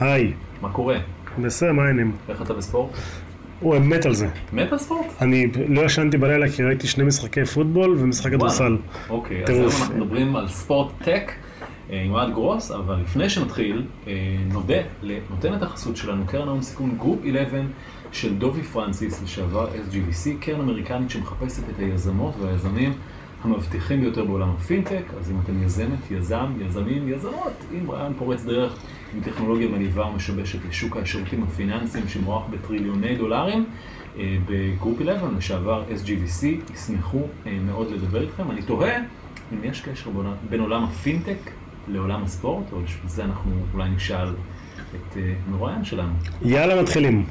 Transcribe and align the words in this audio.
היי, 0.00 0.32
מה 0.60 0.72
קורה? 0.72 0.98
בסדר, 1.42 1.72
מה 1.72 1.82
העניינים? 1.82 2.16
איך 2.28 2.42
אתה 2.42 2.54
בספורט? 2.54 2.90
הוא 3.60 3.78
מת 3.78 4.06
על 4.06 4.14
זה. 4.14 4.28
מת 4.52 4.72
על 4.72 4.78
ספורט? 4.78 5.06
אני 5.20 5.46
לא 5.68 5.80
ישנתי 5.80 6.18
בלילה 6.18 6.48
כי 6.48 6.62
ראיתי 6.62 6.86
שני 6.86 7.04
משחקי 7.04 7.44
פוטבול 7.44 7.96
ומשחק 7.98 8.30
כדורסל. 8.30 8.76
אוקיי, 9.10 9.44
אז. 9.44 9.50
היום 9.50 9.66
אנחנו 9.66 9.96
מדברים 9.96 10.36
על 10.36 10.48
sports 10.48 10.92
tech 11.02 11.32
אה, 11.90 12.02
עם 12.02 12.12
אוהד 12.12 12.32
גרוס, 12.32 12.70
אבל 12.70 12.94
לפני 12.94 13.28
שנתחיל, 13.28 13.84
אה, 14.06 14.12
נודה 14.52 14.80
לנותנת 15.02 15.62
החסות 15.62 15.96
שלנו, 15.96 16.26
קרן 16.26 16.48
ההון 16.48 16.62
סיכון 16.62 16.96
Group 16.98 17.18
11 17.30 17.60
של 18.12 18.34
דובי 18.34 18.62
פרנסיס, 18.62 19.22
לשעבר 19.22 19.68
SGVC, 19.68 20.28
קרן 20.40 20.60
אמריקנית 20.60 21.10
שמחפשת 21.10 21.68
את 21.68 21.78
היזמות 21.78 22.34
והיזמים 22.40 22.92
המבטיחים 23.42 24.00
ביותר 24.00 24.24
בעולם 24.24 24.50
הפינטק, 24.50 25.02
אז 25.20 25.30
אם 25.30 25.36
אתם 25.44 25.62
יזמת, 25.62 26.10
יזם, 26.10 26.46
יזמים, 26.66 27.08
יזמות, 27.08 27.64
עם 27.72 27.90
רעיון 27.90 28.14
פורץ 28.18 28.44
דרך, 28.44 28.78
עם 29.14 29.20
טכנולוגיה 29.20 29.68
מניבה 29.68 30.06
ומשבשת 30.06 30.58
לשוק 30.68 30.96
השירותים 30.96 31.42
הפיננסיים 31.42 32.08
שמוערך 32.08 32.44
בטריליוני 32.50 33.16
דולרים, 33.16 33.64
אה, 34.18 34.36
ב 34.48 34.57
Group 34.57 35.00
11, 35.02 35.28
לשעבר 35.38 35.84
SGVC, 35.88 36.46
ישמחו 36.74 37.18
אה, 37.46 37.52
מאוד 37.66 37.90
לדבר 37.92 38.22
איתכם. 38.22 38.50
אני 38.50 38.62
תוהה 38.62 38.96
אם 39.52 39.58
יש 39.64 39.80
קשר 39.80 40.10
בין- 40.50 40.60
עולם 40.60 40.84
הפינטק 40.84 41.50
לעולם 41.88 42.24
הספורט, 42.24 42.72
או 42.72 42.80
בשביל 42.80 43.08
זה 43.08 43.24
אנחנו 43.24 43.50
אולי 43.74 43.88
נשאל 43.90 44.28
את 44.94 45.16
אה, 45.16 45.32
המרואיין 45.48 45.84
שלנו. 45.84 46.12
יאללה, 46.42 46.82
מתחילים. 46.82 47.24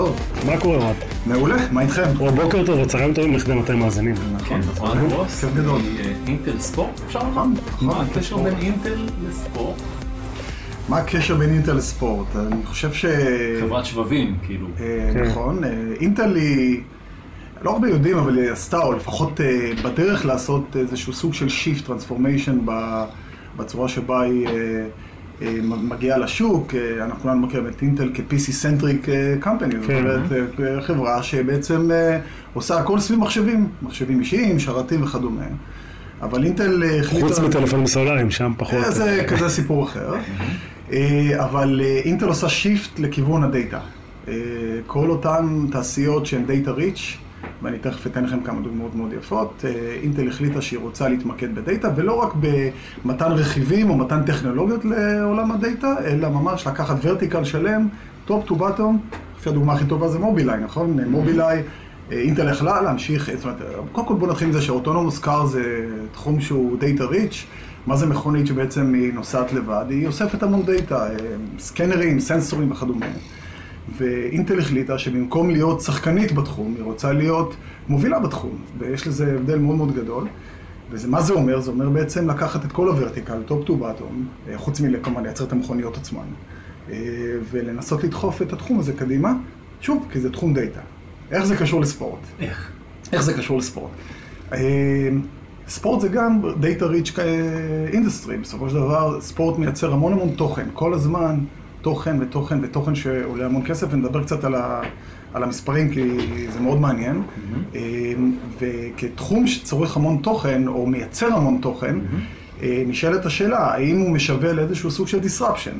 טוב, 0.00 0.20
מה 0.46 0.60
קורה, 0.60 0.90
רב? 0.90 0.96
מעולה, 1.26 1.56
מה 1.72 1.82
איתכם? 1.82 2.02
או 2.20 2.30
בוקר 2.32 2.66
טוב 2.66 2.78
או 2.78 2.86
צהריים 2.86 3.14
טובים 3.14 3.34
לכדי 3.34 3.54
מתי 3.54 3.74
מאזינים. 3.74 4.14
כן, 4.48 4.58
אז 4.58 4.78
אוהד 4.78 4.98
גרוס, 4.98 5.40
כיף 5.40 5.54
גדול. 5.54 5.80
אינטל 6.26 6.58
ספורט, 6.58 7.00
אפשר 7.06 7.18
לומר? 7.18 7.30
נכון, 7.30 7.54
נכון, 7.66 7.88
מה 7.88 8.00
אינטל 8.00 8.18
הקשר. 8.18 8.36
בין 8.36 8.54
אינטל 8.58 9.06
לספורט? 9.28 9.76
מה 10.88 10.98
הקשר 10.98 11.34
בין 11.34 11.50
אינטל 11.50 11.72
לספורט? 11.72 12.26
אני 12.36 12.66
חושב 12.66 12.92
ש... 12.92 13.04
חברת 13.60 13.84
שבבים, 13.84 14.36
כאילו. 14.46 14.66
אה, 14.80 15.10
כן. 15.14 15.22
נכון, 15.22 15.64
אה, 15.64 15.70
אינטל 16.00 16.34
היא... 16.34 16.80
לא 17.62 17.70
הרבה 17.70 17.88
יודעים, 17.88 18.18
אבל 18.18 18.38
היא 18.38 18.50
עשתה, 18.50 18.78
או 18.78 18.92
לפחות 18.92 19.40
אה, 19.40 19.70
בדרך 19.84 20.26
לעשות 20.26 20.76
איזשהו 20.76 21.12
סוג 21.12 21.34
של 21.34 21.48
shift, 21.48 21.86
transformation 21.86 22.58
בצורה 23.56 23.88
שבה 23.88 24.20
היא 24.20 24.46
אה, 24.46 24.52
אה, 24.52 24.84
מגיעה 25.62 26.18
לשוק. 26.18 26.74
אה, 26.74 27.04
אנחנו 27.04 27.22
כולנו 27.22 27.40
מכירים 27.40 27.66
את 27.66 27.82
אינטל 27.82 28.10
כ-PC-Centric 28.14 29.06
company, 29.44 29.76
זאת 29.80 29.86
כן. 29.86 29.96
אומרת, 29.96 30.32
אה, 30.32 30.82
חברה 30.82 31.22
שבעצם 31.22 31.90
אה, 31.90 32.18
עושה 32.54 32.78
הכל 32.78 33.00
סביב 33.00 33.18
מחשבים, 33.18 33.68
מחשבים 33.82 34.20
אישיים, 34.20 34.58
שרתים 34.58 35.02
וכדומה. 35.02 35.44
אבל 36.22 36.44
אינטל 36.44 36.82
אה, 36.82 37.00
החליטה... 37.00 37.26
חוץ 37.26 37.38
מטלפונים 37.38 37.86
סלולריים, 37.86 38.30
שם 38.30 38.52
פחות. 38.58 38.84
אה, 38.84 38.90
זה 38.90 39.24
כזה 39.28 39.48
סיפור 39.48 39.84
אחר. 39.84 40.14
אה, 40.92 41.44
אבל 41.44 41.80
אה, 41.84 42.00
אינטל 42.04 42.28
עושה 42.28 42.48
shift 42.48 42.98
לכיוון 42.98 43.44
הדאטה. 43.44 43.80
אה, 44.28 44.34
כל 44.86 45.10
אותן 45.10 45.66
תעשיות 45.72 46.26
שהן 46.26 46.44
data 46.46 46.70
rich, 46.70 47.16
ואני 47.62 47.78
תכף 47.78 48.06
אתן 48.06 48.24
לכם 48.24 48.40
כמה 48.40 48.60
דוגמאות 48.60 48.94
מאוד 48.94 49.12
יפות, 49.12 49.64
אה, 49.64 49.98
אינטל 50.02 50.28
החליטה 50.28 50.62
שהיא 50.62 50.78
רוצה 50.78 51.08
להתמקד 51.08 51.54
בדאטה, 51.54 51.88
ולא 51.96 52.14
רק 52.14 52.32
במתן 53.04 53.32
רכיבים 53.32 53.90
או 53.90 53.96
מתן 53.96 54.22
טכנולוגיות 54.22 54.84
לעולם 54.84 55.52
הדאטה, 55.52 55.94
אלא 56.04 56.28
ממש 56.28 56.66
לקחת 56.66 56.96
vertical 57.02 57.44
שלם, 57.44 57.88
top 58.24 58.44
to 58.46 58.56
bottom, 58.56 58.98
לפי 59.38 59.48
הדוגמה 59.48 59.72
הכי 59.72 59.84
טובה 59.84 60.08
זה 60.08 60.18
מובילאיי, 60.18 60.60
נכון? 60.60 60.98
מובילאיי, 61.06 61.62
אה, 62.12 62.20
אינטל 62.20 62.48
יכלה 62.48 62.82
להמשיך, 62.82 63.30
זאת 63.34 63.44
אומרת, 63.44 63.58
קודם 63.92 64.06
כל 64.06 64.14
בוא 64.14 64.28
נתחיל 64.28 64.46
עם 64.46 64.52
זה 64.52 64.62
ש 64.62 64.71
autonomous 64.71 65.18
car 65.18 65.46
זה 65.46 65.86
תחום 66.12 66.40
שהוא 66.40 66.76
data 66.78 67.04
rich, 67.04 67.46
מה 67.86 67.96
זה 67.96 68.06
מכונית 68.06 68.46
שבעצם 68.46 68.94
היא 68.94 69.14
נוסעת 69.14 69.52
לבד? 69.52 69.84
היא 69.88 70.06
אוספת 70.06 70.42
המון 70.42 70.62
דאטה, 70.62 71.06
סקנרים, 71.58 72.20
סנסורים 72.20 72.70
וכדומה. 72.72 73.06
ואינטל 73.96 74.58
החליטה 74.58 74.98
שבמקום 74.98 75.50
להיות 75.50 75.80
שחקנית 75.80 76.32
בתחום, 76.32 76.74
היא 76.76 76.84
רוצה 76.84 77.12
להיות 77.12 77.54
מובילה 77.88 78.18
בתחום, 78.18 78.58
ויש 78.78 79.06
לזה 79.06 79.34
הבדל 79.34 79.58
מאוד 79.58 79.76
מאוד 79.76 79.94
גדול. 79.94 80.26
ומה 80.90 81.22
זה 81.22 81.32
אומר? 81.32 81.60
זה 81.60 81.70
אומר 81.70 81.88
בעצם 81.88 82.30
לקחת 82.30 82.64
את 82.64 82.72
כל 82.72 82.88
ה 82.88 82.93
vertical, 82.93 83.42
top 83.46 83.64
to 83.64 83.76
bottom, 83.76 84.26
חוץ 84.56 84.80
מ... 84.80 84.97
כמובן 84.97 85.22
לייצר 85.22 85.44
את 85.44 85.52
המכוניות 85.52 85.96
עצמן, 85.96 86.26
אה, 86.90 86.96
ולנסות 87.50 88.04
לדחוף 88.04 88.42
את 88.42 88.52
התחום 88.52 88.78
הזה 88.78 88.92
קדימה, 88.92 89.32
שוב, 89.80 90.06
כי 90.12 90.20
זה 90.20 90.32
תחום 90.32 90.54
דאטה. 90.54 90.80
איך 91.30 91.44
זה 91.44 91.56
קשור 91.56 91.80
לספורט? 91.80 92.20
איך? 92.40 92.70
איך 93.12 93.22
זה 93.22 93.34
קשור 93.34 93.58
לספורט? 93.58 93.90
אה, 94.52 95.08
ספורט 95.68 96.00
זה 96.00 96.08
גם 96.08 96.40
data 96.44 96.82
rich 96.82 97.18
industry, 97.92 98.36
בסופו 98.42 98.68
של 98.70 98.74
דבר 98.74 99.20
ספורט 99.20 99.58
מייצר 99.58 99.92
המון 99.92 100.12
המון 100.12 100.30
תוכן, 100.36 100.66
כל 100.72 100.94
הזמן 100.94 101.38
תוכן 101.82 102.16
ותוכן 102.20 102.58
ותוכן 102.62 102.94
שעולה 102.94 103.46
המון 103.46 103.62
כסף, 103.66 103.86
ונדבר 103.90 104.22
קצת 104.22 104.44
על, 104.44 104.54
ה, 104.54 104.80
על 105.34 105.42
המספרים 105.42 105.90
כי 105.90 106.16
זה 106.52 106.60
מאוד 106.60 106.80
מעניין. 106.80 107.22
אה, 107.74 107.80
וכתחום 108.58 109.46
שצורך 109.46 109.96
המון 109.96 110.18
תוכן, 110.22 110.68
או 110.68 110.86
מייצר 110.86 111.26
המון 111.26 111.58
תוכן, 111.62 111.98
אה, 112.62 112.82
נשאלת 112.86 113.26
השאלה, 113.26 113.58
האם 113.58 113.98
הוא 113.98 114.10
משווה 114.10 114.52
לאיזשהו 114.52 114.90
סוג 114.90 115.08
של 115.08 115.18
disruption? 115.18 115.74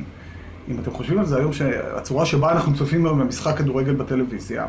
אם 0.71 0.79
אתם 0.79 0.91
חושבים 0.91 1.19
על 1.19 1.25
זה 1.25 1.37
היום, 1.37 1.53
שהצורה 1.53 2.25
שבה 2.25 2.51
אנחנו 2.51 2.75
צופים 2.75 3.03
במשחק 3.03 3.57
כדורגל 3.57 3.93
בטלוויזיה, 3.93 4.65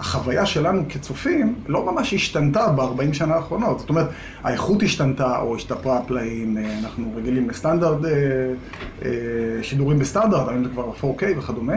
החוויה 0.00 0.46
שלנו 0.46 0.82
כצופים 0.88 1.54
לא 1.68 1.92
ממש 1.92 2.14
השתנתה 2.14 2.68
ב-40 2.68 3.12
שנה 3.14 3.34
האחרונות. 3.34 3.78
זאת 3.78 3.88
אומרת, 3.88 4.08
האיכות 4.42 4.82
השתנתה 4.82 5.38
או 5.38 5.56
השתפרה 5.56 6.00
פלאים, 6.06 6.58
אה, 6.58 6.78
אנחנו 6.78 7.12
רגילים 7.16 7.50
לסטנדרט, 7.50 8.04
אה, 8.04 8.10
אה, 9.04 9.10
שידורים 9.62 9.98
בסטנדרט, 9.98 10.48
היום 10.48 10.64
זה 10.64 10.70
כבר 10.70 10.90
4K 11.00 11.38
וכדומה. 11.38 11.74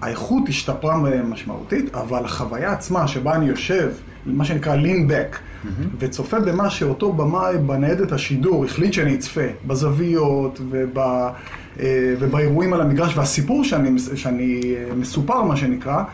האיכות 0.00 0.48
השתפרה 0.48 0.96
משמעותית, 1.22 1.94
אבל 1.94 2.24
החוויה 2.24 2.72
עצמה 2.72 3.08
שבה 3.08 3.34
אני 3.34 3.46
יושב, 3.46 3.90
מה 4.26 4.44
שנקרא 4.44 4.76
lean 4.76 5.10
back, 5.10 5.36
וצופה 5.98 6.40
במה 6.40 6.70
שאותו 6.70 7.12
במאי 7.12 7.58
בניידת 7.58 8.12
השידור 8.12 8.64
החליט 8.64 8.92
שאני 8.92 9.14
אצפה, 9.14 9.40
בזוויות 9.66 10.60
וב, 10.70 10.98
ובאירועים 12.18 12.72
על 12.72 12.80
המגרש, 12.80 13.16
והסיפור 13.16 13.64
שאני, 13.64 13.98
שאני 14.14 14.60
מסופר, 14.96 15.42
מה 15.42 15.56
שנקרא, 15.56 16.04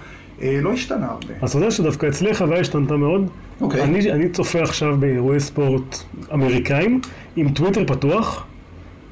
לא 0.43 0.73
השתנה 0.73 1.07
הרבה. 1.07 1.35
אז 1.43 1.51
אתה 1.51 1.59
יודע 1.59 1.71
שדווקא 1.71 2.07
אצלי 2.07 2.31
החוויה 2.31 2.61
השתנתה 2.61 2.97
מאוד. 2.97 3.31
אוקיי. 3.61 3.83
אני, 3.83 4.13
אני 4.13 4.29
צופה 4.29 4.63
עכשיו 4.63 4.97
באירועי 5.01 5.41
ספורט 5.41 5.97
אמריקאים 6.33 7.01
עם 7.37 7.49
טוויטר 7.49 7.85
פתוח, 7.87 8.47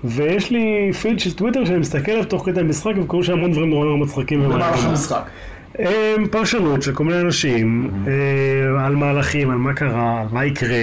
ויש 0.05 0.51
לי 0.51 0.93
פיד 0.93 1.21
של 1.21 1.33
טוויטר 1.33 1.65
שאני 1.65 1.79
מסתכל 1.79 2.13
עליו 2.13 2.25
תוך 2.25 2.47
כדי 2.47 2.61
המשחק 2.61 2.93
וקוראים 3.03 3.25
שם 3.25 3.33
המון 3.33 3.53
דברים 3.53 3.71
נורא 3.71 3.85
נורא 3.85 3.97
מצחיקים. 3.97 4.43
במהלך. 4.43 4.85
המשחק. 4.85 5.23
פרשנות 6.31 6.83
של 6.83 6.93
כל 6.93 7.05
מיני 7.05 7.21
אנשים 7.21 7.91
אה, 8.07 8.87
על 8.87 8.95
מהלכים, 8.95 9.51
על 9.51 9.57
מה 9.57 9.75
קרה, 9.75 10.21
על 10.21 10.27
מה 10.33 10.45
יקרה. 10.45 10.83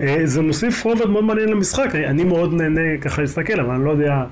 אה, 0.00 0.20
זה 0.24 0.42
מוסיף 0.42 0.84
רובד 0.84 1.06
מאוד 1.06 1.24
מעניין 1.24 1.48
למשחק. 1.48 1.94
אני 1.94 2.24
מאוד 2.24 2.54
נהנה 2.54 2.98
ככה 3.00 3.22
להסתכל, 3.22 3.60
אבל 3.60 3.74
אני 3.74 3.84
לא 3.84 3.90
יודע 3.90 4.24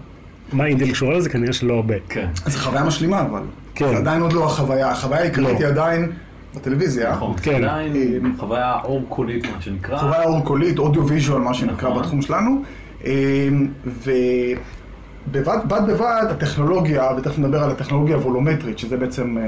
מה 0.53 0.67
אינטל 0.67 0.91
קשורה 0.91 1.17
לזה, 1.17 1.31
כנראה 1.31 1.53
שלא 1.53 1.75
הרבה. 1.75 1.95
כן. 2.09 2.27
זו 2.47 2.59
חוויה 2.59 2.85
משלימה, 2.85 3.21
אבל. 3.21 3.43
כן. 3.75 3.89
זה 3.89 3.97
עדיין 3.97 4.23
עוד 4.23 4.33
לא 4.33 4.47
החוויה, 4.47 4.91
החוויה 4.91 5.21
העיקרית 5.21 5.49
לא. 5.49 5.59
היא 5.59 5.67
עדיין 5.67 6.13
בטלוויזיה. 6.55 7.13
נכון. 7.13 7.37
כן. 7.43 7.65
עדיין 7.65 7.93
חוויה 8.39 8.75
אור 8.85 9.05
קולית, 9.09 9.45
מה 9.45 9.61
שנקרא. 9.61 9.99
חוויה 9.99 10.25
אור-קולית, 10.25 10.79
audio 10.79 11.09
visual, 11.09 11.41
מה 11.41 11.55
שנקרא 11.55 11.91
נכון. 11.91 12.03
בתחום 12.03 12.23
שלנו. 12.23 12.63
ובד 13.87 15.59
בד 15.69 15.83
בבד 15.89 16.25
הטכנולוגיה, 16.31 17.11
ותכף 17.19 17.39
נדבר 17.39 17.63
על 17.63 17.71
הטכנולוגיה 17.71 18.17
הוולומטרית, 18.17 18.79
שזה 18.79 18.97
בעצם 18.97 19.39
אה, 19.39 19.43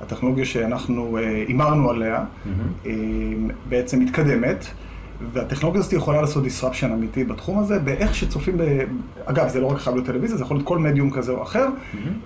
הטכנולוגיה 0.00 0.44
שאנחנו 0.44 1.18
אה, 1.18 1.44
הימרנו 1.48 1.90
עליה, 1.90 2.24
אה, 2.86 2.92
בעצם 3.68 4.00
מתקדמת. 4.00 4.66
והטכנולוגיה 5.32 5.80
הזאת 5.80 5.92
יכולה 5.92 6.20
לעשות 6.20 6.44
disruption 6.44 6.84
אמיתי 6.84 7.24
בתחום 7.24 7.58
הזה, 7.58 7.78
באיך 7.78 8.14
שצופים 8.14 8.56
ב... 8.58 8.62
אגב, 9.24 9.48
זה 9.48 9.60
לא 9.60 9.66
רק 9.66 9.78
חייב 9.78 9.96
להיות 9.96 10.06
טלוויזיה, 10.06 10.36
זה 10.36 10.44
יכול 10.44 10.56
להיות 10.56 10.66
כל 10.68 10.78
מדיום 10.78 11.10
כזה 11.10 11.32
או 11.32 11.42
אחר. 11.42 11.66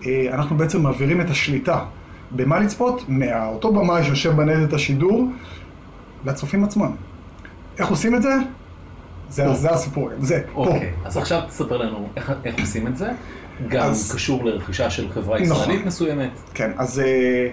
אה, 0.06 0.29
אנחנו 0.33 0.56
בעצם 0.56 0.83
מעבירים 0.83 1.21
את 1.21 1.31
השליטה 1.31 1.85
במה 2.31 2.59
לצפות 2.59 3.05
מאותו 3.09 3.73
במאי 3.73 4.05
שיושב 4.05 4.31
בניידת 4.37 4.73
השידור 4.73 5.29
לצופים 6.27 6.65
עצמם. 6.65 6.91
איך 7.79 7.89
עושים 7.89 8.15
את 8.15 8.23
זה? 8.23 8.35
זה. 9.29 9.55
זה 9.55 9.71
הסיפור, 9.71 10.11
זה, 10.21 10.43
פה. 10.53 10.67
אוקיי, 10.67 10.93
אז 11.05 11.17
עכשיו 11.17 11.41
תספר 11.49 11.77
לנו 11.77 12.09
איך, 12.17 12.33
איך 12.44 12.61
עושים 12.61 12.87
את 12.87 12.97
זה. 12.97 13.11
גם 13.69 13.83
אז- 13.91 14.12
קשור 14.15 14.44
לרכישה 14.44 14.91
של 14.91 15.12
חברה 15.12 15.41
נכון. 15.41 15.56
ישראלית 15.56 15.87
מסוימת. 15.87 16.31
כן, 16.55 16.71
אז, 16.77 17.00
אה, 17.00 17.49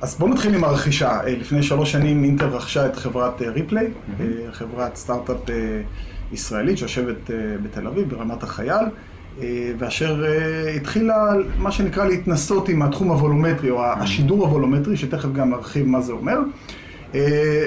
אז 0.00 0.18
בואו 0.18 0.30
נתחיל 0.30 0.54
עם 0.54 0.64
הרכישה. 0.64 1.10
אה, 1.10 1.36
לפני 1.36 1.62
שלוש 1.62 1.92
שנים 1.92 2.24
אינטל 2.24 2.46
רכשה 2.46 2.86
את 2.86 2.96
חברת 2.96 3.42
אה, 3.42 3.50
ריפליי, 3.50 3.86
אה, 4.20 4.26
חברת 4.52 4.96
סטארט-אפ 4.96 5.50
ישראלית 6.32 6.78
שיושבת 6.78 7.30
בתל 7.62 7.86
אביב, 7.86 8.08
ברמת 8.08 8.42
החייל. 8.42 8.86
ואשר 9.78 10.24
התחילה 10.76 11.32
מה 11.58 11.72
שנקרא 11.72 12.04
להתנסות 12.04 12.68
עם 12.68 12.82
התחום 12.82 13.08
הוולומטרי, 13.08 13.70
או 13.70 13.84
השידור 13.84 14.46
הוולומטרי, 14.46 14.96
שתכף 14.96 15.32
גם 15.32 15.50
נרחיב 15.50 15.86
מה 15.86 16.00
זה 16.00 16.12
אומר. 16.12 16.38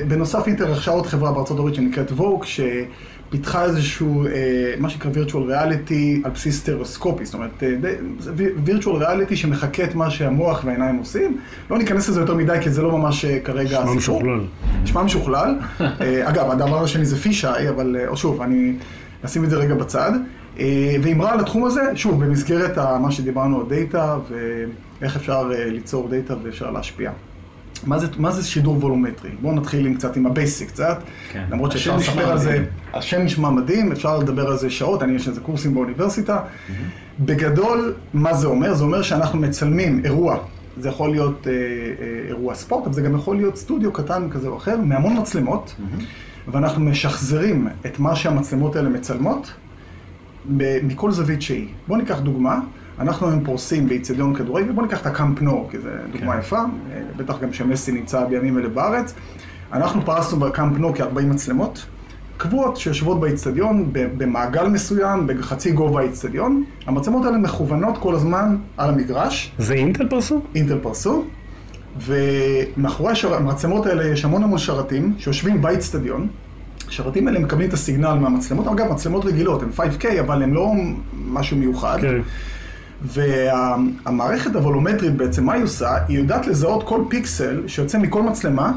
בנוסף 0.08 0.48
אינטל 0.48 0.64
רכשה 0.64 0.92
עוד 0.92 1.06
חברה 1.06 1.32
בארצות 1.32 1.60
הברית 1.60 1.76
שנקראת 1.76 2.12
Voke, 2.12 2.46
שפיתחה 3.30 3.64
איזשהו, 3.64 4.26
מה 4.80 4.90
שנקרא 4.90 5.12
virtual 5.12 5.34
reality 5.34 6.24
על 6.24 6.32
בסיס 6.32 6.60
סטריאוסקופי, 6.60 7.26
זאת 7.26 7.34
אומרת, 7.34 7.64
זה 8.20 8.32
virtual 8.66 9.02
reality 9.02 9.36
שמחקה 9.36 9.84
את 9.84 9.96
מה 9.96 10.12
שהמוח 10.12 10.64
והעיניים 10.66 10.96
עושים. 10.98 11.38
לא 11.70 11.78
ניכנס 11.78 12.10
לזה 12.10 12.20
יותר 12.20 12.36
מדי, 12.36 12.58
כי 12.62 12.70
זה 12.70 12.82
לא 12.82 12.98
ממש 12.98 13.26
כרגע 13.26 13.82
שם 13.84 13.94
המשחק 13.94 14.17
כולו. 14.17 14.40
שם 14.86 15.04
המשחק 15.04 15.30
כולו. 15.30 15.56
אגב, 16.30 16.52
הדבר 16.52 16.84
השני 16.84 17.06
זה 17.06 17.18
fisheye, 17.18 17.70
אבל 17.70 17.96
שוב, 18.16 18.42
אני 18.42 18.74
אשים 19.26 19.44
את 19.44 19.50
זה 19.50 19.56
רגע 19.56 19.76
בצד. 19.76 20.12
אה, 20.60 20.96
ואמרה 21.02 21.34
על 21.34 21.40
התחום 21.40 21.66
הזה, 21.66 21.82
שוב, 21.96 22.26
במסגרת 22.26 22.78
מה 22.78 23.12
שדיברנו 23.12 23.60
על 23.60 23.66
דאטה 23.70 24.18
ואיך 24.30 25.16
אפשר 25.16 25.52
אה, 25.54 25.66
ליצור 25.66 26.10
דאטה 26.10 26.36
ואפשר 26.44 26.72
להשפיע. 26.72 27.12
מה 27.86 28.00
זה, 28.00 28.08
מה 28.18 28.32
זה 28.32 28.44
שידור 28.44 28.78
וולומטרי? 28.78 29.30
בואו 29.42 29.54
נתחיל 29.54 29.86
עם 29.86 29.96
קצת 29.96 30.18
עם 30.18 30.26
ה 30.26 30.33
basic 30.33 30.68
קצת, 30.68 31.04
כן. 31.32 31.44
למרות 31.52 31.72
שאפשר 31.72 31.98
לספר 31.98 32.32
על 32.32 32.38
זה, 32.38 32.66
השם 32.94 33.22
נשמע 33.22 33.50
מדהים, 33.50 33.92
אפשר 33.92 34.18
לדבר 34.18 34.48
על 34.48 34.58
זה 34.58 34.70
שעות, 34.70 35.04
אני 35.04 35.14
יש 35.14 35.28
לזה 35.28 35.42
קורסים 35.42 35.74
באוניברסיטה. 35.74 36.40
Mm-hmm. 36.40 36.72
בגדול, 37.20 37.94
מה 38.14 38.34
זה 38.34 38.48
אומר? 38.48 38.74
זה 38.74 38.84
אומר 38.84 39.02
שאנחנו 39.02 39.40
מצלמים 39.40 40.02
אירוע, 40.06 40.38
זה 40.78 40.90
יכול 40.90 41.12
להיות 41.12 41.48
אה, 41.48 41.54
אה, 41.54 41.58
אירוע 42.28 42.56
ספורט, 42.56 42.86
אבל 42.86 42.94
זה 42.94 43.02
גם 43.02 43.16
יכול 43.16 43.36
להיות 43.36 43.58
סטודיו 43.58 43.92
קטן 43.94 44.30
כזה 44.30 44.48
או 44.48 44.58
אחר, 44.58 44.78
מהמון 44.78 45.18
מצלמות, 45.18 45.76
mm-hmm. 45.78 46.04
ואנחנו 46.52 46.86
משחזרים 46.86 47.68
את 47.86 48.00
מה 48.00 48.16
שהמצלמות 48.16 48.76
האלה 48.76 48.90
מצלמות, 48.90 49.52
מכל 50.84 51.12
זווית 51.12 51.42
שהיא. 51.42 51.68
בואו 51.88 52.00
ניקח 52.00 52.20
דוגמה, 52.20 52.60
אנחנו 53.00 53.28
היום 53.28 53.44
פורסים 53.44 53.88
באיצטדיון 53.88 54.36
כדורגל, 54.36 54.72
בואו 54.72 54.86
ניקח 54.86 55.02
את 55.02 55.06
הקאמפ 55.06 55.42
נו, 55.42 55.68
כי 55.72 55.80
זו 55.80 55.90
דוגמה 56.12 56.34
כן. 56.34 56.40
יפה, 56.40 56.60
בטח 57.18 57.40
גם 57.42 57.54
שמסי 57.54 57.92
נמצא 57.92 58.26
בימים 58.26 58.58
אלה 58.58 58.70
בארץ. 58.70 59.14
אנחנו 59.74 60.06
פרסנו 60.06 60.40
בקאמפ 60.40 60.78
נו 60.78 60.94
כ-40 60.96 61.22
מצלמות, 61.22 61.86
קבועות 62.38 62.78
שיושבות 62.78 63.20
באיצטדיון 63.20 63.90
במעגל 63.92 64.68
מסוים, 64.68 65.28
בחצי 65.28 65.72
גובה 65.72 66.00
האיצטדיון. 66.00 66.64
המצלמות 66.88 67.26
האלה 67.26 67.38
מכוונות 67.38 67.98
כל 67.98 68.16
הזמן 68.16 68.58
על 68.78 68.90
המגרש. 68.90 69.52
זה 69.58 69.74
אינטל 69.74 70.08
פרסו? 70.10 70.42
אינטל 70.56 70.80
פרסו. 70.82 71.24
ומאחורי 72.00 73.14
המצלמות 73.24 73.86
האלה 73.86 74.08
יש 74.08 74.26
המון 74.26 74.44
המון 74.44 74.58
שרתים 74.58 75.14
שיושבים 75.18 75.62
באיצטדיון. 75.62 76.28
השרתים 76.88 77.28
האלה 77.28 77.40
מקבלים 77.40 77.70
את 77.70 77.74
הסיגנל 77.74 78.14
מהמצלמות, 78.14 78.68
אגב, 78.68 78.92
מצלמות 78.92 79.26
רגילות, 79.26 79.64
הן 79.64 79.70
5K, 79.78 80.20
אבל 80.20 80.44
הן 80.44 80.52
לא 80.52 80.72
משהו 81.26 81.58
מיוחד. 81.58 81.98
כן. 82.02 82.22
והמערכת 83.02 84.56
הוולומטרית 84.56 85.14
בעצם, 85.16 85.46
מה 85.46 85.54
היא 85.54 85.64
עושה? 85.64 85.98
היא 86.08 86.18
יודעת 86.18 86.48
לזהות 86.48 86.84
כל 86.84 87.02
פיקסל 87.10 87.68
שיוצא 87.68 87.98
מכל 87.98 88.24
מצלמה, 88.24 88.74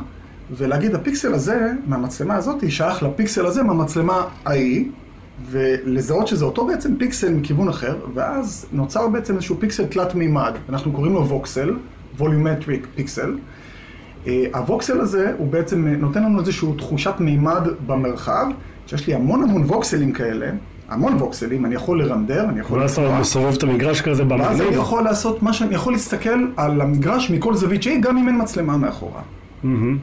ולהגיד, 0.57 0.95
הפיקסל 0.95 1.35
הזה, 1.35 1.73
מהמצלמה 1.87 2.35
הזאת, 2.35 2.71
שייך 2.71 3.03
לפיקסל 3.03 3.47
הזה 3.47 3.63
מהמצלמה 3.63 4.25
ההיא, 4.45 4.85
ולזהות 5.51 6.27
שזה 6.27 6.45
אותו 6.45 6.67
בעצם 6.67 6.97
פיקסל 6.97 7.35
מכיוון 7.35 7.69
אחר, 7.69 7.97
ואז 8.15 8.67
נוצר 8.73 9.09
בעצם 9.09 9.35
איזשהו 9.35 9.57
פיקסל 9.61 9.87
תלת 9.87 10.15
מימד, 10.15 10.53
אנחנו 10.69 10.93
קוראים 10.93 11.13
לו 11.13 11.29
voxel, 11.29 11.77
volumetric 12.19 12.87
pixel. 12.95 13.39
ה 14.55 14.63
voxel 14.63 15.01
הזה 15.01 15.33
הוא 15.39 15.49
בעצם 15.49 15.89
נותן 15.89 16.23
לנו 16.23 16.41
איזושהי 16.41 16.69
תחושת 16.79 17.15
מימד 17.19 17.69
במרחב, 17.87 18.47
שיש 18.87 19.07
לי 19.07 19.15
המון 19.15 19.43
המון 19.43 19.63
ווקסלים 19.63 20.13
כאלה, 20.13 20.51
המון 20.93 21.13
ווקסלים, 21.13 21.67
אני 21.67 21.75
יכול 21.75 22.03
לרנדר, 22.03 22.45
אני 22.49 22.61
יכול... 22.61 22.79
ואז 22.81 22.93
אתה 22.93 23.19
מסובב 23.21 23.55
את 23.55 23.63
המגרש 23.63 24.01
כזה 24.01 24.25
במגניב. 24.25 24.47
ואז 24.47 24.61
אני 24.61 24.77
יכול 24.77 25.05
לעשות 25.05 25.43
מה 25.43 25.53
שאני 25.53 25.75
יכול 25.75 25.93
להסתכל 25.93 26.47
על 26.57 26.81
המגרש 26.81 27.31
מכל 27.31 27.55
זווית 27.55 27.83
שהיא, 27.83 28.03
גם 28.03 28.19
אם 28.19 28.29
אין 28.29 28.43
מצלמה 28.43 28.77
מאחורה. 28.77 29.21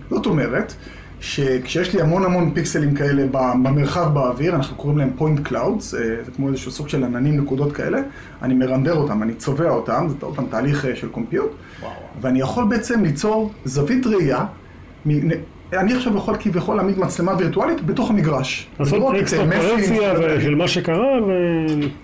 זאת 0.09 0.25
אומרת, 0.25 0.73
שכשיש 1.21 1.95
לי 1.95 2.01
המון 2.01 2.25
המון 2.25 2.51
פיקסלים 2.53 2.95
כאלה 2.95 3.25
במרחב 3.31 4.13
באוויר, 4.13 4.55
אנחנו 4.55 4.75
קוראים 4.75 4.97
להם 4.97 5.09
point 5.19 5.49
clouds, 5.49 5.81
זה 5.81 6.31
כמו 6.35 6.49
איזשהו 6.49 6.71
סוג 6.71 6.89
של 6.89 7.03
עננים 7.03 7.37
נקודות 7.37 7.71
כאלה, 7.71 8.01
אני 8.41 8.53
מרנדר 8.53 8.95
אותם, 8.95 9.23
אני 9.23 9.33
צובע 9.33 9.69
אותם, 9.69 10.07
זה 10.09 10.15
עוד 10.21 10.35
פעם 10.35 10.45
תהליך 10.49 10.85
אה, 10.85 10.95
של 10.95 11.09
קומפיוט, 11.09 11.51
ואני 12.21 12.39
יכול 12.39 12.65
בעצם 12.69 13.03
ליצור 13.03 13.51
זווית 13.65 14.07
ראייה, 14.07 14.45
אני 15.73 15.93
עכשיו 15.93 16.17
יכול 16.17 16.35
כביכול 16.39 16.75
להעמיד 16.75 16.99
מצלמה 16.99 17.33
וירטואלית 17.37 17.85
בתוך 17.85 18.09
המגרש. 18.09 18.67
לעשות 18.79 19.15
אקסטרפולציה 19.15 20.41
של 20.41 20.55
מה 20.55 20.67
שקרה 20.67 21.23
ו... 21.27 21.31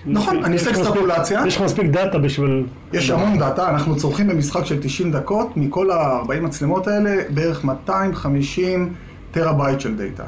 נכון, 0.05 0.43
אני 0.43 0.53
עושה 0.53 0.69
אקסטרפולציה. 0.69 1.43
יש 1.47 1.55
לך 1.55 1.61
מספיק 1.61 1.85
דאטה 1.85 2.17
בשביל... 2.17 2.65
יש 2.93 3.09
המון 3.09 3.39
דאטה, 3.39 3.69
אנחנו 3.69 3.95
צורכים 3.95 4.27
במשחק 4.27 4.65
של 4.65 4.81
90 4.81 5.11
דקות, 5.11 5.57
מכל 5.57 5.91
ה-40 5.91 6.41
מצלמות 6.41 6.87
האלה, 6.87 7.15
בערך 7.29 7.65
250 7.65 8.93
טראבייט 9.31 9.79
של 9.79 9.95
דאטה. 9.95 10.23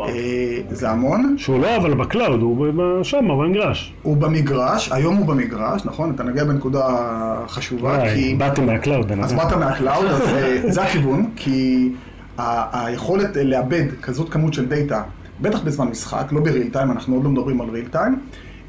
אה, 0.00 0.60
זה 0.70 0.90
המון. 0.90 1.34
שהוא 1.38 1.60
לא 1.60 1.76
אבל 1.76 1.94
ב 1.94 2.01
cloud, 2.01 2.42
הוא 2.42 2.66
שם, 3.02 3.28
במגרש. 3.28 3.94
הוא 4.02 4.16
במגרש, 4.16 4.92
היום 4.92 5.16
הוא 5.16 5.26
במגרש, 5.26 5.84
נכון? 5.84 6.12
אתה 6.14 6.22
נוגע 6.22 6.44
בנקודה 6.44 6.86
חשובה, 7.48 8.14
כי... 8.14 8.34
באתי 8.34 8.60
מה 8.60 8.73
cloud. 8.73 9.12
אז 9.12 9.32
באת 9.32 9.52
מה 9.52 9.66
cloud, 9.66 10.06
אז 10.06 10.28
אה, 10.28 10.60
זה 10.72 10.82
הכיוון, 10.82 11.30
כי 11.36 11.88
היכולת 12.72 13.36
לאבד 13.36 13.84
כזאת 14.02 14.28
כמות 14.28 14.54
של 14.54 14.66
data, 14.66 15.02
בטח 15.40 15.62
בזמן 15.62 15.88
משחק, 15.88 16.32
לא 16.32 16.40
ב 16.40 16.46
real 16.46 16.70
time, 16.72 16.90
אנחנו 16.90 17.14
עוד 17.14 17.24
לא 17.24 17.30
מדברים 17.30 17.60
על 17.60 17.68
real 17.68 17.88
time, 17.88 18.18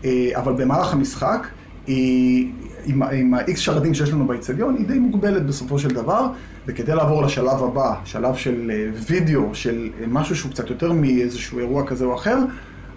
אה, 0.06 0.30
אבל 0.36 0.54
במהלך 0.54 0.94
המשחק, 0.94 1.48
היא, 1.88 2.52
עם, 2.86 3.34
ה-X 3.34 3.56
שרתים 3.56 3.94
שיש 3.94 4.10
לנו 4.10 4.28
באיצטדיון, 4.28 4.76
היא 4.76 4.88
די 4.88 5.00
מוגבלת 5.00 5.46
בסופו 5.46 5.80
של 5.80 5.90
דבר, 5.90 6.28
וכדי 6.66 6.96
לעבור 6.96 7.24
לשלב 7.24 7.64
הבא, 7.64 7.94
שלב 8.06 8.36
של 8.36 8.72
אה, 8.74 8.90
וידאו, 9.08 9.50
של 9.54 9.90
אה, 10.02 10.06
משהו 10.08 10.36
שהוא 10.36 10.52
קצת 10.52 10.70
יותר 10.70 10.94
מאיזשהו 10.94 11.60
אירוע 11.60 11.86
כזה 11.86 12.06
או 12.06 12.16
אחר, 12.16 12.38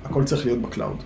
הכל 0.05 0.25
צריך 0.25 0.47
להיות 0.47 0.63
ב 0.63 0.68
cloud. 0.68 0.97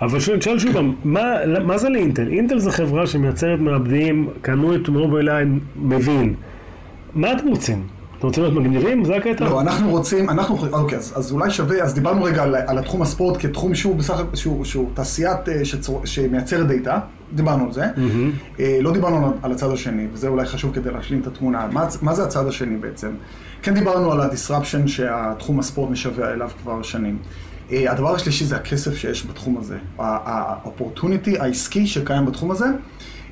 אבל 0.00 0.20
שואל 0.20 0.58
שוב 0.58 0.72
פעם, 0.72 0.94
מה, 1.04 1.22
מה 1.64 1.78
זה 1.78 1.88
לאינטל? 1.88 2.28
אינטל 2.28 2.58
זו 2.58 2.70
חברה 2.70 3.06
שמייצרת 3.06 3.60
מעבדים, 3.60 4.28
קנו 4.42 4.74
את 4.74 4.88
מובייליין, 4.88 5.60
מבין. 5.76 6.34
מה 7.14 7.32
אתם 7.32 7.48
רוצים? 7.48 7.99
אתם 8.20 8.26
רוצים 8.26 8.42
להיות 8.42 8.56
מגניבים? 8.56 9.04
זה 9.04 9.16
הקטע? 9.16 9.44
לא, 9.44 9.60
אנחנו 9.60 9.90
רוצים, 9.90 10.30
אנחנו, 10.30 10.58
אוקיי, 10.72 10.98
אז, 10.98 11.12
אז 11.16 11.32
אולי 11.32 11.50
שווה, 11.50 11.82
אז 11.82 11.94
דיברנו 11.94 12.22
רגע 12.22 12.42
על, 12.42 12.54
על 12.54 12.78
התחום 12.78 13.02
הספורט 13.02 13.36
כתחום 13.40 13.74
שהוא 13.74 13.96
בסך 13.96 14.20
הכל, 14.20 14.36
שהוא, 14.36 14.64
שהוא 14.64 14.90
תעשיית 14.94 15.48
אה, 15.48 15.64
שצור, 15.64 16.06
שמייצרת 16.06 16.66
data, 16.66 16.98
דיברנו 17.32 17.64
על 17.64 17.72
זה. 17.72 17.84
Mm-hmm. 17.84 18.60
לא 18.80 18.92
דיברנו 18.92 19.32
על 19.42 19.52
הצד 19.52 19.70
השני, 19.70 20.06
וזה 20.12 20.28
אולי 20.28 20.46
חשוב 20.46 20.74
כדי 20.74 20.90
להשלים 20.90 21.20
את 21.20 21.26
התמונה. 21.26 21.68
מה, 21.72 21.86
מה 22.02 22.14
זה 22.14 22.24
הצד 22.24 22.46
השני 22.46 22.76
בעצם? 22.76 23.10
כן 23.62 23.74
דיברנו 23.74 24.12
על 24.12 24.20
ה 24.20 24.26
disruption 24.26 24.88
שהתחום 24.88 25.58
הספורט 25.58 25.90
משווע 25.90 26.32
אליו 26.32 26.50
כבר 26.62 26.82
שנים. 26.82 27.18
אה, 27.72 27.92
הדבר 27.92 28.14
השלישי 28.14 28.44
זה 28.44 28.56
הכסף 28.56 28.96
שיש 28.96 29.26
בתחום 29.26 29.58
הזה. 29.58 29.78
ה 29.98 30.10
opportunity 30.10 31.38
העסקי 31.38 31.86
שקיים 31.86 32.26
בתחום 32.26 32.50
הזה. 32.50 32.66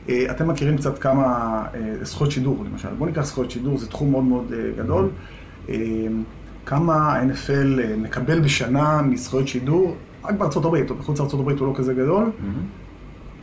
אה, 0.09 0.31
אתם 0.31 0.49
מכירים 0.49 0.77
קצת 0.77 0.99
כמה 0.99 1.25
אה, 1.75 2.05
זכויות 2.05 2.31
שידור, 2.31 2.65
למשל. 2.71 2.89
בואו 2.99 3.09
ניקח 3.09 3.25
זכויות 3.25 3.51
שידור, 3.51 3.79
זה 3.79 3.89
תחום 3.89 4.11
מאוד 4.11 4.25
מאוד 4.25 4.53
אה, 4.53 4.85
גדול. 4.85 5.09
כמה 6.67 6.95
ה-NFL 6.95 7.97
מקבל 7.99 8.41
בשנה 8.41 9.03
מזכויות 9.03 9.49
שידור, 9.49 9.97
רק 10.25 10.35
בארצות 10.35 10.65
הברית, 10.65 10.91
או 10.91 10.95
בחוץ 10.95 11.21
לארצות 11.21 11.41
הברית 11.41 11.59
הוא 11.59 11.69
לא 11.69 11.73
כזה 11.77 11.95
גדול. 11.95 12.31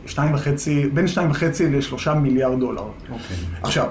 שתיים 0.06 0.34
וחצי, 0.34 0.86
בין 0.94 1.08
שתיים 1.08 1.30
וחצי 1.30 1.70
לשלושה 1.70 2.14
מיליארד 2.14 2.60
דולר. 2.60 2.82
אוקיי. 2.82 3.36
עכשיו, 3.62 3.86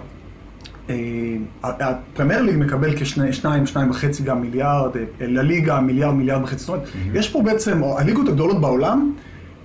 הפרמייר 1.63 2.41
ליג 2.41 2.55
מקבל 2.57 2.95
כשניים, 2.97 3.65
שניים 3.65 3.89
וחצי 3.89 4.23
גם 4.23 4.41
מיליארד, 4.41 4.91
לליגה 5.19 5.79
מיליארד, 5.81 6.13
מיליארד 6.13 6.43
וחצי. 6.43 6.59
זאת 6.59 6.69
אומרת, 6.69 6.89
יש 7.13 7.29
פה 7.29 7.41
בעצם, 7.41 7.81
הליגות 7.97 8.27
הגדולות 8.27 8.61
בעולם, 8.61 9.13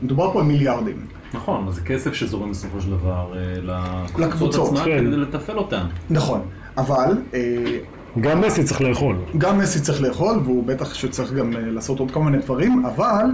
מדובר 0.03 0.33
פה 0.33 0.41
על 0.41 0.47
מיליארדים. 0.47 1.07
נכון, 1.35 1.69
אז 1.69 1.75
זה 1.75 1.81
כסף 1.81 2.15
שזורם 2.15 2.51
בסופו 2.51 2.81
של 2.81 2.91
דבר 2.91 3.35
אה, 3.37 4.05
לקבוצות 4.19 4.67
עצמן 4.67 4.85
כן. 4.85 5.07
כדי 5.07 5.17
לתפעל 5.17 5.59
אותן. 5.59 5.87
נכון, 6.11 6.41
אבל... 6.77 7.19
אה, 7.35 7.79
גם 8.21 8.41
מסי 8.41 8.65
צריך 8.65 8.81
לאכול. 8.81 9.17
גם 9.39 9.59
מסי 9.59 9.81
צריך 9.81 10.03
לאכול, 10.03 10.41
והוא 10.45 10.65
בטח 10.65 10.95
שצריך 10.95 11.33
גם 11.33 11.57
אה, 11.57 11.61
לעשות 11.61 11.99
עוד 11.99 12.11
כל 12.11 12.23
מיני 12.23 12.39
דברים, 12.39 12.87
אבל 12.87 13.25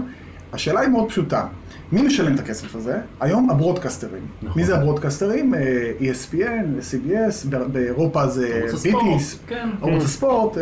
השאלה 0.53 0.81
היא 0.81 0.89
מאוד 0.89 1.09
פשוטה. 1.09 1.47
מי 1.93 2.03
משלם 2.03 2.35
את 2.35 2.41
הכסף 2.41 2.77
הזה? 2.77 2.99
היום 3.21 3.51
הברודקסטרים. 3.51 4.23
נכון. 4.43 4.61
מי 4.63 4.67
זה 4.67 4.77
הברודקסטרים? 4.77 5.55
ESPN, 6.01 6.93
CBS, 6.93 7.57
באירופה 7.73 8.27
זה 8.27 8.63
ביטיס, 8.83 9.39
כן. 9.47 9.69
ערוץ 9.83 10.05
הספורט, 10.05 10.59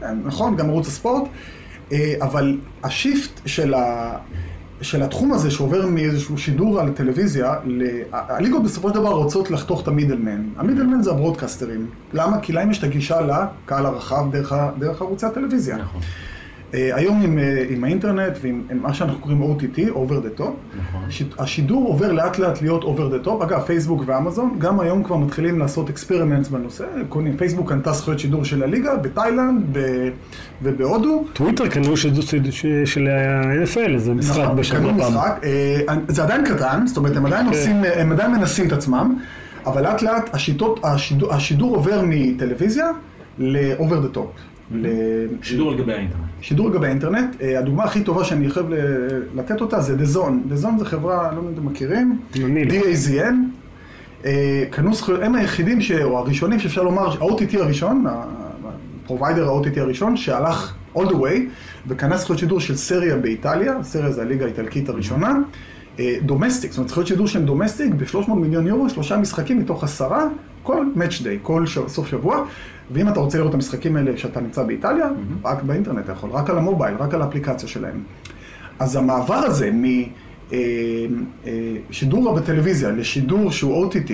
כן, 0.00 0.18
נכון, 0.24 0.56
גם 0.56 0.70
ערוץ 0.70 0.86
הספורט. 0.86 1.28
אבל 2.20 2.58
ה 2.82 2.92
shift 2.92 3.40
של 3.46 3.74
ה... 3.74 4.16
של 4.84 5.02
התחום 5.02 5.32
הזה 5.32 5.50
שעובר 5.50 5.86
מאיזשהו 5.86 6.38
שידור 6.38 6.80
על 6.80 6.92
טלוויזיה, 6.92 7.54
הליגות 8.12 8.62
בסופו 8.62 8.88
של 8.88 8.94
דבר 8.94 9.10
רוצות 9.10 9.50
לחתוך 9.50 9.82
את 9.82 9.88
ה 9.88 9.93
middleman. 9.93 10.42
ה 10.56 10.61
middleman 10.61 11.02
זה 11.02 11.10
ה 11.10 11.15
broadcasterים. 11.15 11.86
למה? 12.12 12.40
כי 12.40 12.52
להם 12.52 12.70
יש 12.70 12.78
את 12.78 12.84
הגישה 12.84 13.20
לקהל 13.20 13.86
הרחב 13.86 14.24
דרך, 14.32 14.52
דרך 14.78 15.02
ערוצי 15.02 15.26
הטלוויזיה. 15.26 15.76
נכון. 15.76 16.00
אה, 16.74 16.90
היום 16.96 17.22
עם, 17.22 17.38
אה, 17.38 17.64
עם 17.68 17.84
האינטרנט 17.84 18.32
ועם 18.42 18.62
עם 18.70 18.78
מה 18.82 18.94
שאנחנו 18.94 19.18
קוראים 19.20 19.42
OTT, 19.42 19.78
over 19.94 20.10
the 20.26 20.40
top, 20.40 20.42
נכון. 20.42 21.00
השיד- 21.08 21.34
השידור 21.38 21.86
עובר 21.88 22.12
לאט 22.12 22.38
לאט 22.38 22.62
להיות 22.62 22.82
over 22.84 22.86
the 23.24 23.26
top. 23.26 23.44
אגב, 23.44 23.60
פייסבוק 23.60 24.02
ואמזון, 24.06 24.54
גם 24.58 24.80
היום 24.80 25.02
כבר 25.04 25.16
מתחילים 25.16 25.58
לעשות 25.58 25.90
experiments 25.90 26.48
בנושא. 26.48 26.84
קונים, 27.08 27.36
פייסבוק 27.36 27.68
קנתה 27.68 27.92
זכויות 27.92 28.18
שידור 28.20 28.44
של 28.44 28.62
הליגה 28.62 28.96
בתאילנד 28.96 29.62
ב, 29.72 30.08
ובהודו. 30.62 31.24
טוויטר 31.32 31.68
קנו 31.68 31.96
שידור 31.96 32.22
של 32.84 33.08
ה-NFL, 33.08 33.90
איזה 33.94 34.14
משחק 34.14 34.40
נכון, 34.42 34.56
בשבוע 34.56 34.92
פעם. 34.98 34.98
משחק. 35.12 35.40
אה, 35.44 35.80
זה 36.08 36.22
עדיין 36.22 36.44
קטן, 36.44 36.86
זאת 36.86 36.96
אומרת, 36.96 37.16
הם 37.16 37.26
עדיין 37.26 37.46
כן. 37.46 37.52
עושים, 37.52 37.76
הם 37.96 38.12
עדיין 38.12 38.30
מנסים 38.32 38.66
את 38.66 38.72
עצמם, 38.72 39.18
אבל 39.66 39.82
לאט 39.82 40.02
לאט 40.02 40.30
השידור, 40.34 40.76
השידור 41.30 41.76
עובר 41.76 42.02
מטלוויזיה 42.06 42.86
ל-over 43.38 43.80
the 44.12 44.16
top. 44.16 44.53
ל- 44.72 44.86
שידור 45.42 45.70
על 45.72 45.78
גבי 45.78 45.92
האינטרנט. 45.92 46.20
שידור 46.40 46.70
לגבי 46.70 46.86
האינטרנט, 46.86 47.36
אה, 47.42 47.58
הדוגמה 47.58 47.84
הכי 47.84 48.02
טובה 48.02 48.24
שאני 48.24 48.50
חייב 48.50 48.66
ל- 48.70 48.76
לתת 49.34 49.60
אותה 49.60 49.80
זה 49.80 49.96
דזון. 49.96 50.42
דזון 50.48 50.78
זה 50.78 50.84
חברה, 50.84 51.32
לא 51.32 51.36
יודע 51.36 51.48
אם 51.48 51.54
אתם 51.54 51.66
מכירים. 51.66 52.18
DAZN, 52.34 53.34
אה, 54.24 54.64
קנו 54.70 54.94
זכויות, 54.94 55.22
הם 55.22 55.34
היחידים, 55.34 55.80
ש, 55.80 55.92
או 55.92 56.18
הראשונים 56.18 56.58
שאפשר 56.58 56.82
לומר, 56.82 57.08
ה-OTT 57.08 57.56
הראשון, 57.60 58.04
ה 59.04 59.09
provider 59.09 59.48
ה-OTT 59.48 59.80
הראשון, 59.80 60.16
שהלך 60.16 60.74
all 60.96 61.00
the 61.00 61.12
way, 61.14 61.38
וקנה 61.86 62.16
זכויות 62.16 62.38
שידור 62.40 62.60
של 62.60 62.76
סריה 62.76 63.16
באיטליה, 63.16 63.82
סריה 63.82 64.10
זה 64.12 64.22
הליגה 64.22 64.44
האיטלקית 64.44 64.88
הראשונה, 64.88 65.38
domestic, 66.22 66.70
זאת 66.70 66.78
אומרת 66.78 66.88
זכויות 66.88 67.06
שידור 67.06 67.26
שהן 67.26 67.44
domestic 67.44 67.94
ב-300 67.94 68.34
מיליון 68.34 68.66
יורו, 68.66 68.90
שלושה 68.90 69.16
משחקים 69.16 69.58
מתוך 69.58 69.84
עשרה, 69.84 70.26
כל 70.62 70.86
match 70.96 71.22
day, 71.22 71.38
כל 71.42 71.66
ש... 71.66 71.78
סוף 71.86 72.06
שבוע, 72.06 72.44
ואם 72.90 73.08
אתה 73.08 73.20
רוצה 73.20 73.38
לראות 73.38 73.50
את 73.50 73.54
המשחקים 73.54 73.96
האלה 73.96 74.14
כשאתה 74.14 74.40
נמצא 74.40 74.62
באיטליה, 74.62 75.08
רק 75.44 75.62
באינטרנט 75.62 76.04
אתה 76.04 76.12
יכול, 76.12 76.30
רק 76.30 76.50
על 76.50 76.58
ה 76.58 76.63
mobile, 76.63 76.94
רק 76.98 77.14
על 77.14 77.22
האפליקציה 77.22 77.68
שלהם. 77.68 78.02
אז 78.78 78.96
המעבר 78.96 79.34
הזה 79.34 79.70
משידור 81.90 82.34
בטלוויזיה 82.34 82.90
לשידור 82.90 83.50
שהוא 83.50 83.86
OTT, 83.86 84.12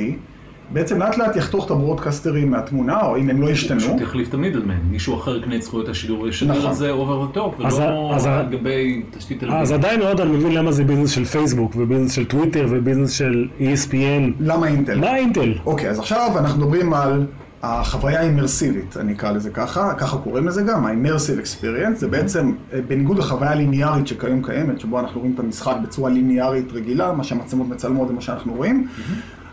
בעצם 0.73 0.99
לאט 0.99 1.19
לאט 1.19 1.37
יחתוך 1.37 1.67
את 1.67 1.71
ה 1.71 1.76
broadcasterים 1.76 2.51
מהתמונה, 2.51 3.01
או 3.01 3.17
אם 3.17 3.31
הם 3.31 3.43
לא 3.43 3.51
ישתנו. 3.51 3.81
פשוט 3.81 4.01
יחליף 4.01 4.29
את 4.29 4.35
ה 4.35 4.39
middleman, 4.39 4.79
מישהו 4.91 5.15
אחר 5.15 5.37
יקנה 5.37 5.57
את 5.57 5.63
זכויות 5.63 5.89
השידור 5.89 6.21
וישדר 6.21 6.59
נכון. 6.59 6.71
את 6.71 6.77
זה 6.77 6.93
over 6.93 7.35
the 7.35 7.37
top, 7.37 7.67
אז 7.67 7.79
ולא 7.79 8.13
אז 8.15 8.27
על 8.27 8.47
גבי 8.51 9.03
תשתית 9.11 9.43
אז 9.43 9.49
טלוויזיה. 9.49 9.77
עדיין 9.77 10.03
עוד 10.03 10.21
אני 10.21 10.33
מבין 10.33 10.53
למה 10.53 10.73
זה 10.73 10.85
business 10.85 11.11
של 11.11 11.25
פייסבוק, 11.25 11.77
ו 11.77 11.81
business 11.81 12.13
של 12.13 12.25
טוויטר, 12.25 12.67
ו 12.71 12.75
business 12.75 13.11
של 13.11 13.49
ESPN. 13.59 14.33
למה 14.41 14.67
אינטל? 14.67 15.01
מה 15.01 15.17
אינטל? 15.17 15.55
אוקיי, 15.67 15.91
אז 15.91 15.99
עכשיו 15.99 16.31
אנחנו 16.39 16.59
מדברים 16.59 16.95
על 16.95 17.27
החוויה 17.63 18.21
ה 18.21 18.27
immersiveית, 18.27 18.97
אני 18.97 19.13
אקרא 19.13 19.33
לזה 19.33 19.51
ככה, 19.51 19.95
ככה 19.95 20.19
קוראים 20.19 20.49
לזה 20.49 20.63
גם, 20.63 20.87
ה-immersive 20.87 21.45
experience, 21.45 21.95
זה 21.95 22.09
בעצם 22.09 22.53
אה, 22.73 22.79
בניגוד 22.89 23.19
לחוויה 23.19 23.51
הליניארית 23.51 24.07
שכיום 24.07 24.43
קיימת, 24.43 24.81
שבו 24.81 25.01
אנחנו 25.01 25.21
רואים 25.21 25.35
את 25.35 25.41
המשחק 25.41 25.77
בצורה 25.83 26.11
ליניארית 26.11 26.73
רגילה, 26.73 27.13
מה 27.13 27.25
שהמצלמות 27.25 27.69
מצלמות 27.69 28.09
זה 28.09 28.15
מה 28.15 28.21
שאנחנו 28.21 28.55
רואים. 28.55 28.87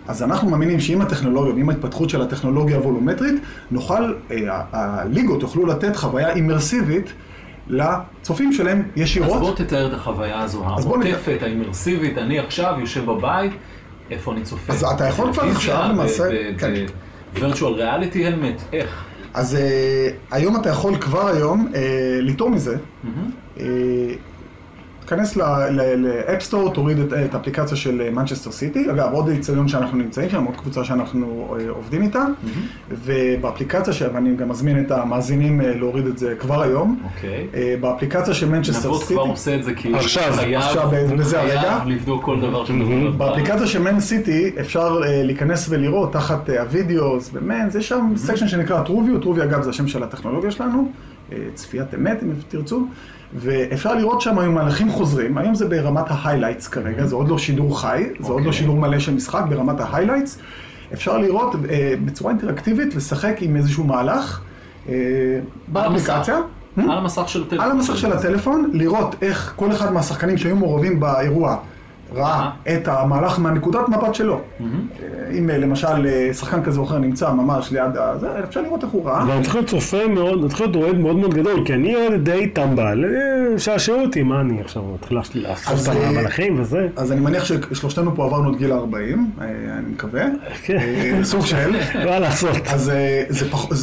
אז 0.08 0.24
אנחנו 0.24 0.50
מאמינים 0.50 0.80
שעם 0.80 1.02
הטכנולוגיה 1.02 1.54
ועם 1.54 1.70
ההתפתחות 1.70 2.10
של 2.10 2.22
הטכנולוגיה 2.22 2.78
הוולומטרית, 2.78 3.36
נוכל, 3.72 4.14
אה, 4.32 4.38
הליגות 4.72 5.42
יוכלו 5.42 5.66
לתת 5.66 5.96
חוויה 5.96 6.34
אימרסיבית 6.34 7.14
לצופים 7.68 8.54
שלהם 8.54 8.80
אז 8.80 9.02
ישירות. 9.02 9.40
בוא 9.40 9.56
תתאר 9.56 9.88
את 9.88 9.94
החוויה 9.94 10.42
הזו, 10.42 10.64
אז. 10.78 10.86
העוטפת, 10.86 11.38
האימרסיבית, 11.42 12.18
אני 12.18 12.40
עכשיו 12.40 12.76
יושב 12.80 13.06
בבית, 13.06 13.52
איפה 14.12 14.32
אני 14.34 14.42
צופה? 14.42 14.74
אז 14.74 14.84
אתה 14.84 15.08
יכול 15.08 15.34
כבר 15.34 15.44
עכשיו 15.44 15.86
למעשה- 15.90 16.30
virtual 17.36 17.60
reality 17.80 18.16
helmet, 18.16 18.62
איך? 18.74 19.04
אז 19.34 19.56
אה, 19.56 20.10
היום 20.32 20.56
אתה 20.56 20.70
יכול 20.70 20.98
כבר 20.98 21.28
היום 21.28 21.72
אה, 21.76 21.82
לטעום 22.22 22.54
מזה. 22.54 22.76
אה, 25.12 25.16
תיכנס 25.16 25.36
ל 25.98 26.05
App 26.05 26.28
Store, 26.28 26.74
תוריד 26.74 27.00
את, 27.00 27.14
את 27.14 27.34
האפליקציה 27.34 27.78
של 27.78 28.10
מנצ'סטר 28.12 28.52
סיטי. 28.52 28.92
אגב, 28.92 29.14
עוד 29.14 29.30
איצטדיון 29.30 29.68
שאנחנו 29.68 29.98
נמצאים 29.98 30.30
שם, 30.30 30.44
עוד 30.44 30.56
קבוצה 30.56 30.84
שאנחנו 30.84 31.56
אה, 31.60 31.70
עובדים 31.70 32.02
איתה. 32.02 32.24
ובאפליקציה, 33.06 33.94
ש- 33.94 34.02
ואני 34.14 34.36
גם 34.36 34.50
מזמין 34.50 34.86
את 34.86 34.92
המאזינים 34.92 35.62
אה, 35.62 35.76
להוריד 35.76 36.08
את 36.08 36.18
זה 36.18 36.36
כבר 36.40 36.62
היום. 36.62 37.00
אוקיי. 37.04 37.48
אה, 37.54 37.76
באפליקציה 37.82 38.34
של 38.34 38.50
מנצ'סטר 38.50 38.88
נבות 38.88 39.02
סיטי. 39.02 39.14
כבר 39.14 39.24
עושה 39.24 39.56
את 39.56 39.64
זה 39.64 39.74
כי 39.74 39.88
הוא 39.88 39.98
עכשיו, 39.98 40.34
חייב, 40.36 40.62
עכשיו, 40.62 40.90
בזה 41.18 41.42
הרגע. 41.42 41.62
חייב 41.62 41.88
לבדוק 41.88 42.24
כל 42.24 42.40
דבר 42.42 42.64
עליו. 42.70 43.14
באפליקציה 43.18 43.68
של 43.68 43.82
מן 43.82 44.00
סיטי 44.00 44.52
אפשר 44.60 45.00
אה, 45.06 45.24
להיכנס 45.24 45.68
ולראות 45.70 46.14
תחת 46.14 46.50
אה, 46.50 46.62
ה 46.62 46.71
videos 46.71 47.30
ו 47.34 47.41
mens, 47.41 47.76
יש 47.76 47.90
שם 47.90 48.14
section 48.16 48.48
שנקרא 48.48 48.82
True 48.84 49.00
View, 49.00 49.20
True 49.20 49.32
View 49.32 49.44
אגב 49.44 49.62
זה 49.62 49.70
השם 49.70 49.88
של 49.88 50.04
הטכנולוגיה 50.04 50.52
שלנו, 50.52 50.92
אה, 51.32 51.38
צפיית 51.54 51.94
אמת 51.96 52.24
אם 52.24 52.30
תרצו, 52.50 52.88
ואפשר 53.34 53.96
לראות 53.96 54.22
שם 54.22 54.40
היום 54.40 54.56
מהלכים 54.56 54.90
חוזרים, 54.90 55.38
היום 55.38 55.56
זה 55.56 55.68
ברמת 55.68 56.06
ה 56.08 56.13
highlights 56.13 56.68
כרגע, 56.68 57.06
זה 57.06 57.16
עוד 57.16 57.28
לא 57.28 57.38
שידור 57.38 57.82
חי, 57.82 58.04
זה 58.20 58.28
עוד 58.28 58.42
לא 58.42 58.48
אוקיי. 58.48 58.54
שידור 58.54 58.76
מלא 58.76 59.00
של 59.00 59.14
משחק, 59.14 59.42
ברמת 59.50 59.80
ה 59.80 59.85
highlights, 59.85 60.40
אפשר 60.94 61.18
לראות 61.18 61.56
אה, 61.70 61.94
בצורה 62.06 62.32
אינטראקטיבית, 62.32 62.96
לשחק 62.96 63.38
עם 63.42 63.56
איזשהו 63.56 63.84
מהלך 63.84 64.42
אה, 64.90 64.94
באפליקציה. 65.68 66.40
על 66.78 66.92
המסך 66.92 67.30
של 67.30 67.44
הטלפון. 67.44 67.66
על 67.66 67.72
המסך 67.72 67.98
של 67.98 68.12
הטלפון, 68.14 68.72
לראות 68.74 69.16
איך 69.22 69.54
כל 69.56 69.72
אחד 69.72 69.94
מהשחקנים 69.94 70.38
שהיו 70.38 70.56
מעורבים 70.56 71.00
באירוע 71.00 71.58
ראה 72.16 72.50
את 72.76 72.88
המהלך 72.88 73.40
מהנקודת 73.40 73.90
מבט 73.90 74.16
שלו. 74.16 74.40
מהמם. 74.60 74.88
אם 75.32 75.50
אה, 75.50 75.58
למשל 75.58 76.08
אה, 76.08 76.34
שחקן 76.34 76.64
כזה 76.64 76.80
או 76.80 76.86
אחר 76.86 76.98
נמצא 76.98 77.32
ממש 77.32 77.72
ליד 77.72 77.92
הזה, 77.96 78.28
אפשר 78.44 78.62
לראות 78.62 78.84
איך 78.84 78.92
הוא 78.92 79.06
ראה. 79.06 79.26
ואני 79.28 79.42
צריך 79.42 79.56
להיות 79.56 79.68
צופה 79.68 80.08
מאוד, 80.08 80.40
אני 80.40 80.50
צריך 80.50 80.62
להיות 80.62 80.76
אוהד 80.76 80.98
מאוד 80.98 81.16
מאוד 81.16 81.34
גדול, 81.34 81.66
כי 81.66 81.74
אני 81.74 81.96
אוהד 81.96 82.24
די 82.24 82.48
טמבל, 82.48 83.06
אה, 83.06 83.60
שעשעו 83.60 84.02
אותי, 84.02 84.24
מה 84.24 84.42
אני 84.42 84.62
עכשיו 84.62 84.84
מתחיל 84.94 85.18
לעשות 85.18 85.40
את 85.84 85.96
אה, 85.96 86.08
המלאכים 86.08 86.60
וזה? 86.60 86.88
אז 86.96 87.12
אני 87.12 87.22
מניח 87.22 87.46
ששלושתנו 87.46 88.16
פה 88.16 88.26
עברנו 88.26 88.54
את 88.54 88.58
גיל 88.58 88.72
ה-40, 88.72 89.42
אני 89.42 89.92
מקווה. 89.92 90.26
כן. 90.64 90.78
אה, 90.78 91.20
סוג 91.24 91.46
של. 91.46 91.72
מה 92.06 92.20
לעשות? 92.20 92.58
אז 92.74 92.92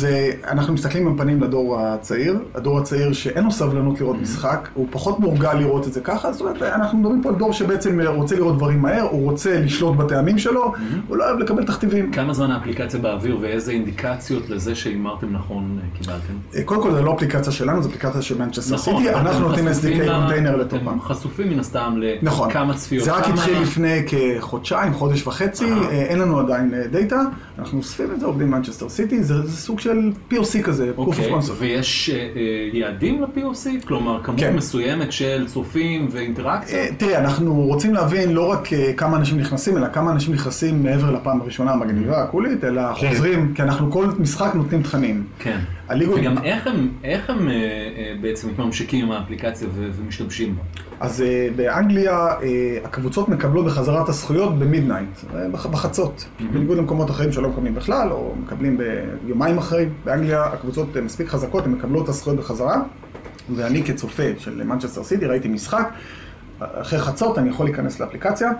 אה. 0.04 0.30
אנחנו 0.50 0.74
מסתכלים 0.74 1.06
עם 1.06 1.16
פנים 1.16 1.42
לדור 1.42 1.80
הצעיר, 1.80 2.38
הדור 2.54 2.78
הצעיר 2.78 3.12
שאין 3.12 3.44
לו 3.44 3.50
סבלנות 3.50 4.00
לראות 4.00 4.16
משחק, 4.22 4.68
הוא 4.74 4.86
פחות 4.90 5.20
מורגל 5.20 5.54
לראות 5.54 5.86
את 5.86 5.92
זה 5.92 6.00
ככה, 6.00 6.32
זאת 6.32 6.40
אומרת, 6.40 6.62
אנחנו 6.62 6.98
מדברים 6.98 7.22
פה 7.22 7.28
על 7.28 7.34
דור 7.34 7.52
שבעצם 7.52 8.00
רוצה 8.14 8.36
לראות 8.36 8.56
דברים 8.56 8.82
מהר, 8.82 9.02
הוא 9.02 9.30
רוצה 9.30 9.60
לשלוט 9.60 9.96
בטעמים 9.96 10.38
שלו, 10.38 10.72
הוא 11.08 11.16
לא 11.16 11.24
אוהב 11.24 11.38
לקבל 11.38 11.64
תכתיבים. 11.64 12.12
כמה 12.12 12.32
זמן 12.34 12.50
האפליקציה 12.50 13.00
באוויר 13.00 13.38
ואיזה 13.40 13.72
אינדיקציות 13.72 14.50
לזה 14.50 14.74
שהימרתם 14.74 15.26
נכון 15.32 15.78
אה, 15.82 15.98
קיבלתם? 15.98 16.32
אה, 16.56 16.62
קודם 16.64 16.82
כל 16.82 16.92
זה 16.94 17.02
לא 17.02 17.14
אפליקציה 17.14 17.52
שלנו, 17.52 17.82
זו 17.82 17.88
אפליקציה 17.88 18.22
של 18.22 18.38
מנצ'סטר 18.38 18.74
נכון, 18.74 18.96
סיטי, 19.02 19.14
אנחנו 19.14 19.30
אתם 19.54 19.64
נותנים 19.64 19.68
SDK 19.68 20.02
ל- 20.02 20.08
קונטיינר 20.20 20.50
אתם 20.50 20.60
לתוכם. 20.60 21.00
חשופים 21.00 21.48
מן 21.50 21.58
הסתם 21.60 21.94
נכון, 22.22 22.50
לכמה 22.50 22.74
צפיות. 22.74 23.04
זה 23.04 23.12
רק 23.12 23.28
התחיל 23.28 23.60
לפני 23.62 24.02
כחודשיים, 24.06 24.94
חודש 24.94 25.26
וחצי, 25.26 25.64
אה. 25.72 25.88
אין 25.90 26.18
לנו 26.18 26.38
עדיין 26.38 26.74
data, 26.90 27.20
אנחנו 27.58 27.78
אוספים 27.78 28.12
את 28.14 28.20
זה, 28.20 28.26
עובדים 28.26 28.50
במנצ'סטר 28.50 28.88
סיטי, 28.88 29.22
זה 29.22 29.42
זה 29.42 29.56
סוג 29.56 29.80
של 29.80 30.12
POC 30.30 30.62
כזה, 30.62 30.92
proof 30.96 30.98
אוקיי, 30.98 31.32
of 31.32 31.42
concept. 31.42 31.52
ויש 31.58 32.10
אה, 32.10 32.16
אה, 32.16 32.30
יעדים 32.72 33.22
ל-POC? 33.22 33.86
כלומר, 33.86 34.20
כמות 34.22 34.40
כן. 34.40 34.56
מסוימת 34.56 35.12
של 35.12 35.44
צופים 35.46 36.08
ואינטראקציה? 36.10 36.78
אה, 36.78 36.88
תראה, 36.96 37.18
אנחנו 37.18 37.54
רוצים 37.54 37.94
להבין 37.94 38.32
לא 38.32 38.50
רק 38.50 38.72
אה, 38.72 38.92
כמה 38.96 39.16
אנשים 39.16 39.38
נכנסים, 39.38 39.76
אלא 39.76 39.88
כמה 39.88 40.12
אנשים 40.12 40.34
נכנסים 40.34 40.82
מעבר 40.82 41.10
לפעם 41.10 41.40
הראשונה 41.40 41.72
המגניבה, 41.72 42.22
ה 42.22 42.27
coolית, 42.28 42.64
אלא 42.64 42.94
כן. 42.94 43.08
חוזרים, 43.08 43.54
כי 43.54 43.62
אנחנו 43.62 43.90
כל 43.90 44.06
משחק 44.18 44.54
נותנים 44.54 44.82
תכנים. 44.82 45.24
כן. 45.38 45.58
הליגות- 45.88 46.18
וגם 46.20 46.38
איך 46.44 46.66
הם, 46.66 46.88
איך 47.04 47.30
הם 47.30 47.48
אה, 47.48 47.54
אה, 47.54 48.14
בעצם 48.20 48.48
מתממשקים 48.48 49.04
עם 49.04 49.12
האפליקציה 49.12 49.68
ו- 49.74 49.90
ומשתמשים 49.96 50.56
בה? 50.56 50.62
אז 51.00 51.22
אה, 51.22 51.48
באנגליה 51.56 52.12
אה, 52.18 52.38
הקבוצות 52.84 53.28
מקבלות 53.28 53.64
בחזרה 53.66 54.02
את 54.02 54.08
הזכויות 54.08 54.58
במידנייט, 54.58 55.08
אה, 55.34 55.48
בח- 55.48 55.66
בחצות, 55.66 56.24
בניגוד 56.52 56.78
למקומות 56.78 57.10
אחרים 57.10 57.32
שלא 57.32 57.48
מקבלים 57.48 57.74
בכלל, 57.74 58.08
או 58.12 58.34
מקבלים 58.44 58.78
ביומיים 59.24 59.58
אחרי. 59.58 59.86
באנגליה 60.04 60.44
הקבוצות 60.44 60.96
אה, 60.96 61.02
מספיק 61.02 61.28
חזקות, 61.28 61.64
הן 61.66 61.72
מקבלות 61.72 62.04
את 62.04 62.08
הזכויות 62.08 62.38
בחזרה, 62.38 62.82
ואני 63.54 63.82
כצופה 63.84 64.22
של 64.38 64.64
מנצ'סטר 64.64 65.02
סיטי 65.04 65.26
ראיתי 65.26 65.48
משחק, 65.48 65.88
אחרי 66.60 66.98
חצות 66.98 67.38
אני 67.38 67.48
יכול 67.50 67.66
להיכנס 67.66 68.00
לאפליקציה. 68.00 68.50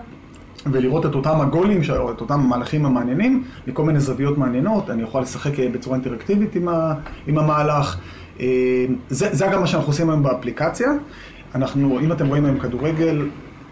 ולראות 0.71 1.05
את 1.05 1.15
אותם 1.15 1.41
הגולים, 1.41 1.81
או 1.97 2.11
את 2.11 2.21
אותם 2.21 2.39
המהלכים 2.39 2.85
המעניינים, 2.85 3.43
מכל 3.67 3.83
מיני 3.83 3.99
זוויות 3.99 4.37
מעניינות, 4.37 4.89
אני 4.89 5.03
יכול 5.03 5.21
לשחק 5.21 5.59
אה, 5.59 5.69
בצורה 5.69 5.95
אינטראקטיבית 5.95 6.55
עם, 6.55 6.67
ה, 6.67 6.93
עם 7.27 7.37
המהלך. 7.37 7.97
אה, 8.39 8.45
זה, 9.09 9.29
זה 9.31 9.45
גם 9.51 9.59
מה 9.61 9.67
שאנחנו 9.67 9.89
עושים 9.89 10.09
היום 10.09 10.23
באפליקציה. 10.23 10.89
אנחנו, 11.55 11.99
אם 11.99 12.11
אתם 12.11 12.27
רואים 12.27 12.45
היום 12.45 12.59
כדורגל 12.59 13.27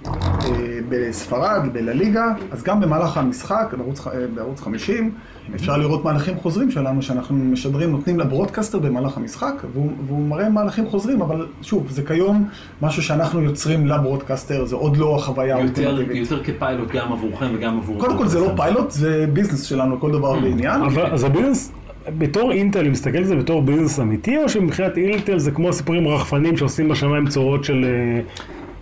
אה, 0.08 0.73
בספרד, 0.90 1.62
בלליגה, 1.74 2.26
אז 2.52 2.64
גם 2.64 2.80
במהלך 2.82 3.18
המשחק, 3.18 3.74
בערוץ, 3.78 4.08
אה, 4.08 4.14
בערוץ 4.36 4.62
50, 4.62 5.12
אפשר 5.56 5.78
לראות 5.78 6.04
מהלכים 6.06 6.36
חוזרים 6.38 6.72
שלנו, 6.72 7.02
שאנחנו 7.02 7.36
משדרים, 7.36 7.92
נותנים 7.92 8.20
ל 8.20 8.25
broadcaster 8.25 8.80
במהלך 8.80 9.18
המשחק, 9.18 9.54
והוא, 9.74 9.92
והוא 10.08 10.28
מראה 10.28 10.50
מהלכים 10.50 10.86
חוזרים, 10.88 11.22
אבל 11.22 11.48
שוב, 11.62 11.88
זה 11.90 12.04
כיום 12.04 12.48
משהו 12.82 13.04
שאנחנו 13.04 13.42
יוצרים 13.42 13.88
ל 13.88 13.94
broadcaster, 13.94 14.66
זה 14.66 14.76
עוד 14.76 14.98
לא 14.98 15.16
החוויה 15.16 15.60
יותר, 15.60 15.88
האולטימטיבית. 15.88 16.32
יותר 16.32 16.44
כפיילוט 16.44 16.92
גם 16.92 17.14
עבורכם 17.14 17.46
וגם 17.56 17.78
עבור... 17.78 18.00
קודם 18.00 18.18
כל 18.18 18.28
זה 18.28 18.40
לא. 18.40 18.54
פיילוט, 18.56 18.92
זה 18.92 19.26
business 19.34 19.64
שלנו, 19.64 20.00
כל 20.00 20.12
דבר 20.12 20.34
Mm. 20.38 20.42
בעניין. 20.42 20.82
אבל 20.82 21.06
אז 21.06 21.24
ה 21.24 21.29
business, 21.29 21.72
בתור 22.18 22.52
אינטל, 22.52 22.84
היא 22.84 22.92
מסתכלת 22.92 23.16
על 23.16 23.24
זה 23.24 23.36
בתור 23.36 23.62
ביזנס 23.62 24.00
אמיתי, 24.00 24.38
או 24.38 24.50
שמבחינת 24.50 24.98
אינטל 24.98 25.40
זה 25.40 25.52
כמו 25.52 25.74
סיפורים 25.74 26.08
רחפנים 26.08 26.58
שעושים 26.58 26.90
בשמיים 26.90 27.28
צורות 27.28 27.64
של 27.64 27.86
אה, 27.86 28.22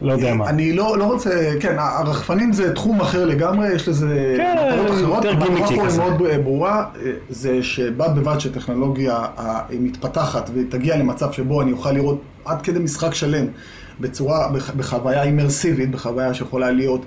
לא 0.01 0.11
יודע 0.13 0.33
מה. 0.33 0.49
אני 0.49 0.73
לא, 0.73 0.97
לא 0.97 1.03
רוצה, 1.03 1.29
כן, 1.59 1.75
הרחפנים 1.79 2.53
זה 2.53 2.73
תחום 2.75 3.01
אחר 3.01 3.25
לגמרי, 3.25 3.69
יש 3.73 3.87
לזה 3.87 4.33
כן, 4.37 4.55
מטרות 4.73 4.97
אחרות, 4.97 5.25
יותר 5.25 5.45
גימיקי 5.45 5.61
המטרה 5.63 5.77
פה 5.77 5.85
כזה. 5.85 6.03
היא 6.03 6.09
מאוד 6.09 6.43
ברורה, 6.43 6.85
זה 7.29 7.63
שבד 7.63 8.09
בבד 8.15 8.39
שטכנולוגיה 8.39 9.13
אה, 9.39 9.59
מתפתחת 9.79 10.49
ותגיע 10.53 10.97
למצב 10.97 11.31
שבו 11.31 11.61
אני 11.61 11.71
אוכל 11.71 11.91
לראות 11.91 12.21
עד 12.45 12.61
כדי 12.61 12.79
משחק 12.79 13.13
שלם 13.13 13.45
בצורה, 13.99 14.47
בח- 14.51 14.71
בחוויה 14.71 15.23
אימרסיבית, 15.23 15.91
בחוויה 15.91 16.33
שיכולה 16.33 16.71
להיות, 16.71 17.05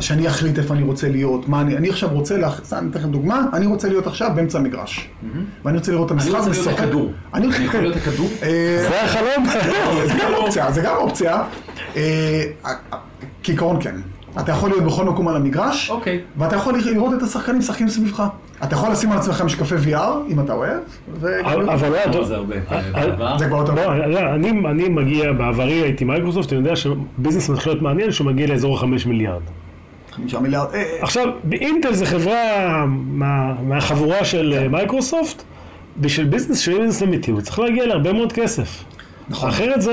שאני 0.00 0.28
אחליט 0.28 0.58
איפה 0.58 0.74
אני 0.74 0.82
רוצה 0.82 1.08
להיות, 1.08 1.48
מה 1.48 1.60
אני, 1.60 1.76
אני 1.76 1.88
עכשיו 1.88 2.10
רוצה, 2.12 2.34
אני 2.34 2.44
אתן 2.90 2.98
לכם 2.98 3.10
דוגמה, 3.10 3.46
אני 3.52 3.66
רוצה 3.66 3.88
להיות 3.88 4.06
עכשיו 4.06 4.30
באמצע 4.34 4.58
המגרש, 4.58 5.08
ואני 5.64 5.76
רוצה 5.78 5.92
לראות 5.92 6.06
את 6.06 6.12
אני 6.12 6.22
המשחק 6.22 6.38
רוצה 6.38 6.50
להיות. 6.70 6.80
הכדור. 6.80 7.12
אני 7.34 7.46
אני 7.56 7.64
יכול 7.64 7.80
להיות 7.80 7.96
הכדור? 7.96 8.28
אה, 8.42 8.86
זה 8.88 9.02
החלום? 9.02 9.46
זה 10.06 10.14
גם 10.22 10.34
אופציה, 10.34 10.72
זה 10.72 10.80
גם 10.80 10.96
אופציה. 10.96 11.42
אה, 11.96 12.44
כעיקרון 13.42 13.82
כן. 13.82 13.94
אתה 14.40 14.52
יכול 14.52 14.70
להיות 14.70 14.84
בכל 14.84 15.04
מקום 15.04 15.28
על 15.28 15.36
המגרש, 15.36 15.90
אוקיי. 15.90 16.20
ואתה 16.36 16.56
יכול 16.56 16.74
לראות 16.78 17.14
את 17.14 17.22
השחקנים 17.22 17.58
משחקים 17.58 17.88
סביבך. 17.88 18.22
אתה 18.64 18.74
יכול 18.74 18.90
לשים 18.90 19.12
על 19.12 19.18
עצמך 19.18 19.42
משקפי 19.42 19.74
VR, 19.74 19.98
אם 20.28 20.40
אתה 20.40 20.52
אוהב, 20.52 20.78
אבל 21.20 21.70
אבל 21.70 21.88
לא, 22.14 22.24
זה 22.24 22.36
הרבה 22.36 22.54
אה, 22.70 22.82
בעבר. 22.92 23.38
זה 23.38 23.46
כבר 23.46 23.56
יותר... 23.56 23.74
לא, 23.74 24.06
לא, 24.06 24.20
אני, 24.34 24.50
אני 24.50 24.88
מגיע, 24.88 25.32
בעברי 25.32 25.72
הייתי 25.72 26.04
מייקרוסופט, 26.04 26.52
אני 26.52 26.60
יודע 26.60 26.76
שביזנס 26.76 27.48
מתחיל 27.48 27.72
להיות 27.72 27.82
מעניין 27.82 28.12
שהוא 28.12 28.26
מגיע 28.26 28.46
לאזור 28.46 28.74
החמש 28.74 29.06
מיליארד. 29.06 29.42
חמישה 30.12 30.40
מיליארד. 30.40 30.74
אה, 30.74 30.82
אה, 30.82 30.98
עכשיו, 31.02 31.28
אינטל 31.52 31.92
זה 31.92 32.06
חברה 32.06 32.84
מה, 32.88 33.54
מהחבורה 33.62 34.24
של. 34.24 34.54
אה, 34.58 34.68
מייקרוסופט, 34.68 35.42
בשביל 35.96 36.26
business 36.26 36.58
של 36.58 36.78
business 36.78 37.02
אמיתי, 37.02 37.30
הוא 37.30 37.40
צריך 37.40 37.58
להגיע 37.58 37.86
להרבה 37.86 38.12
מאוד 38.12 38.32
כסף. 38.32 38.84
נכון. 39.30 39.48
אחרת 39.48 39.82
זה 39.82 39.92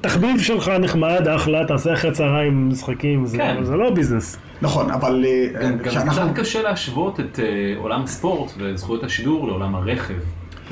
תחביב 0.00 0.40
שלך 0.40 0.68
נחמד, 0.68 1.28
אחלה, 1.36 1.64
תעשה 1.64 1.92
אחרי 1.92 2.12
צהריים 2.12 2.68
משחקים, 2.68 3.26
זה, 3.26 3.36
כן. 3.38 3.64
זה 3.64 3.76
לא 3.76 3.90
business. 3.90 4.36
נכון, 4.62 4.90
אבל 4.90 5.24
אה, 5.28 5.46
גם 5.62 5.78
גם 5.78 5.84
כשאנחנו... 5.84 6.22
קצת 6.32 6.40
קשה 6.40 6.62
להשוות 6.62 7.20
את 7.20 7.38
אה, 7.42 7.44
עולם 7.78 8.02
הספורט 8.02 8.52
וזכויות 8.58 9.04
השידור 9.04 9.46
לעולם 9.48 9.74
הרכב, 9.74 10.14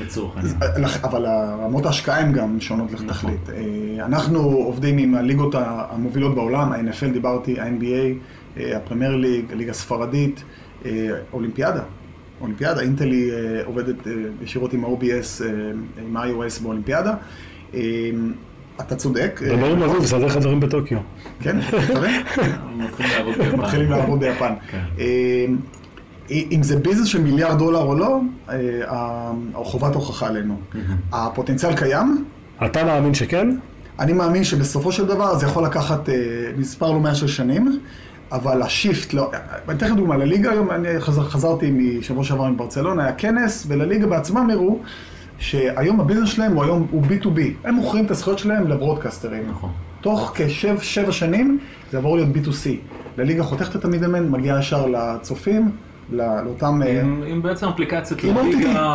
לצורך 0.01 0.37
העניין. 0.37 0.55
לח- 0.77 1.03
אבל 1.05 1.25
רמות 1.63 1.85
ההשקעה 1.85 2.19
הן 2.19 2.31
גם 2.33 2.59
שונות 2.59 2.91
נכון. 2.91 3.05
לתכלית. 3.07 3.49
אה, 3.49 4.05
אנחנו 4.05 4.39
עובדים 4.39 4.97
עם 4.97 5.15
הליגות 5.15 5.55
המובילות 5.57 6.35
בעולם, 6.35 6.71
ה-NFL 6.71 7.13
דיברתי, 7.13 7.59
ה-NBA, 7.59 8.13
אה, 8.59 8.77
הפרמייר 8.77 9.15
ליג, 9.15 9.45
הליגה 9.51 9.71
הספרדית, 9.71 10.43
אה, 10.85 10.91
אולימפיאדה. 11.33 11.81
אולימפיאדה, 12.41 12.81
אינטל 12.81 13.11
היא 13.11 13.31
אה, 13.31 13.37
עובדת 13.65 14.07
אה, 14.07 14.11
ישירות 14.43 14.73
עם 14.73 14.85
ה-OBS, 14.85 15.43
אה, 15.45 15.49
עם 16.07 16.17
ה-iOS 16.17 16.63
באולימפיאדה. 16.63 17.13
אה, 17.73 17.79
אתה 18.81 18.95
צודק. 18.95 19.41
אה, 19.45 19.55
דבר 19.55 19.71
עם 19.71 19.83
אביב, 19.83 20.05
סדר 20.05 20.25
לך 20.25 20.37
דברים 20.37 20.59
בטוקיו. 20.59 20.99
כן, 21.39 21.59
אתה 21.59 21.99
מבין? 21.99 22.21
מתחילים 23.57 23.91
לעבוד 23.91 24.19
ביפן. 24.19 24.53
כן. 24.71 24.81
אה, 24.99 25.45
אם 26.29 26.63
זה 26.63 26.79
ביזנס 26.79 27.07
של 27.07 27.21
מיליארד 27.21 27.57
דולר 27.57 27.79
או 27.79 27.95
לא, 27.95 28.19
אה, 28.49 29.31
חובת 29.53 29.95
הוכחה 29.95 30.27
עלינו. 30.27 30.59
הפוטנציאל 31.11 31.75
קיים, 31.75 32.25
אתה 32.65 32.83
מאמין 32.83 33.13
שכן? 33.13 33.49
אני 33.99 34.13
מאמין 34.13 34.43
שבסופו 34.43 34.91
של 34.91 35.05
דבר 35.05 35.37
זה 35.37 35.45
יכול 35.45 35.63
לקחת 35.63 36.09
אה, 36.09 36.15
מספר 36.57 36.91
לא 36.91 36.99
מעט 36.99 37.15
של 37.15 37.27
שנים, 37.27 37.79
אבל 38.31 38.61
השיפט, 38.61 39.13
לא, 39.13 39.31
אני 39.67 39.77
אתן 39.77 39.85
לכם 39.85 39.95
דוגמה, 39.95 40.17
לליגה 40.17 40.51
היום, 40.51 40.71
אני 40.71 40.99
חזר, 40.99 41.23
חזרתי 41.23 41.71
משבוע 41.71 42.23
שעבר 42.23 42.45
מברצלונה, 42.49 43.03
היה 43.03 43.13
כנס, 43.13 43.65
ולליגה 43.67 44.07
בעצמם 44.07 44.49
הראו 44.49 44.79
שהיום 45.39 45.99
הביזנס 45.99 46.29
שלהם 46.29 46.51
הוא 46.53 46.63
היום, 46.63 46.87
הוא 46.91 47.03
B2B, 47.03 47.39
הם 47.63 47.75
מוכרים 47.75 48.05
את 48.05 48.11
הזכויות 48.11 48.39
שלהם 48.39 48.67
לברודקסטרים. 48.67 49.43
נכון. 49.49 49.69
תוך 50.01 50.31
כשבע 50.35 51.11
שנים 51.11 51.59
זה 51.91 51.97
יעבור 51.97 52.15
להיות 52.17 52.29
B2C. 52.35 52.69
לליגה 53.17 53.43
חותכת 53.43 53.75
את 53.75 53.85
המידלמן, 53.85 54.29
מגיעה 54.29 54.59
ישר 54.59 54.85
לצופים, 54.85 55.71
לא- 56.11 56.43
לאותם... 56.45 56.81
אה, 56.85 57.01
עם 57.01 57.23
עם 57.27 57.41
בעצם 57.41 57.67
אפליקציות 57.67 58.23
לליגה, 58.23 58.41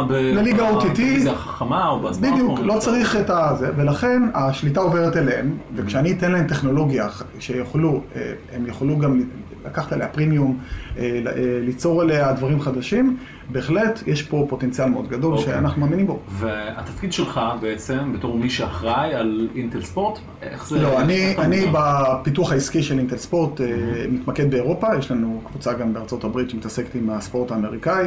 OTT. 0.00 0.02
ב- 0.08 0.12
לליגה 0.12 0.70
OTT. 0.70 0.84
בטלוויזיה 0.87 1.32
החכמה 1.32 1.88
או 1.88 2.00
בסמארטפון. 2.00 2.32
בדיוק, 2.32 2.58
לא 2.60 2.78
צריך 2.78 3.17
את 3.17 3.30
הזה, 3.30 3.71
ולכן 3.76 4.23
השליטה 4.34 4.80
עוברת 4.80 5.17
אליהם, 5.17 5.56
וכשאני 5.75 6.12
אתן 6.12 6.32
להם 6.32 6.47
טכנולוגיה 6.47 7.08
שיוכלו, 7.38 8.02
אה, 8.17 8.32
הם 8.52 8.67
יוכלו 8.67 8.99
גם 8.99 9.23
לקחת 9.64 9.92
עליה 9.92 10.08
פרימיום, 10.08 10.58
אה, 10.98 11.02
אה, 11.02 11.32
ליצור 11.62 12.02
עליה 12.02 12.32
דברים 12.32 12.60
חדשים, 12.60 13.16
בהחלט 13.50 14.02
יש 14.06 14.22
פה 14.22 14.46
פוטנציאל 14.48 14.88
מאוד 14.88 15.08
גדול 15.08 15.32
אוקיי. 15.32 15.46
שאנחנו 15.46 15.80
מאמינים 15.80 16.06
בו. 16.06 16.20
והתפקיד 16.28 17.12
שלך 17.12 17.40
בעצם, 17.60 18.12
בתור 18.12 18.38
מי 18.38 18.50
שאחראי 18.50 19.14
על 19.14 19.48
אינטל 19.54 19.82
ספורט, 19.82 20.18
איך 20.42 20.68
זה... 20.68 20.82
לא, 20.82 21.00
אני, 21.00 21.14
איך 21.14 21.38
אני 21.38 21.56
מוגדר? 21.56 21.80
בפיתוח 22.20 22.52
העסקי 22.52 22.82
של 22.82 22.98
אינטל 22.98 23.16
ספורט 23.16 23.60
אה, 23.60 23.66
מתמקד 24.10 24.50
באירופה, 24.50 24.86
יש 24.98 25.10
לנו 25.10 25.40
קבוצה 25.46 25.72
גם 25.72 25.94
בארצות 25.94 26.25
הברית 26.25 26.50
שמתעסקת 26.50 26.94
עם 26.94 27.10
הספורט 27.10 27.50
האמריקאי, 27.50 28.06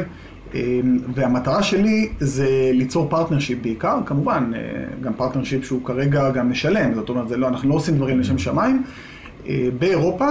והמטרה 1.14 1.62
שלי 1.62 2.08
זה 2.20 2.70
ליצור 2.72 3.08
partnership 3.08 3.62
בעיקר, 3.62 3.98
כמובן, 4.06 4.52
גם 5.00 5.12
partnership 5.14 5.64
שהוא 5.64 5.84
כרגע 5.84 6.30
גם 6.30 6.50
משלם, 6.50 6.94
זאת 6.94 7.08
אומרת, 7.08 7.28
זה 7.28 7.36
לא, 7.36 7.48
אנחנו 7.48 7.68
לא 7.68 7.74
עושים 7.74 7.96
דברים 7.96 8.20
לשם 8.20 8.38
שמיים, 8.38 8.82
אה, 9.48 9.68
באירופה. 9.78 10.28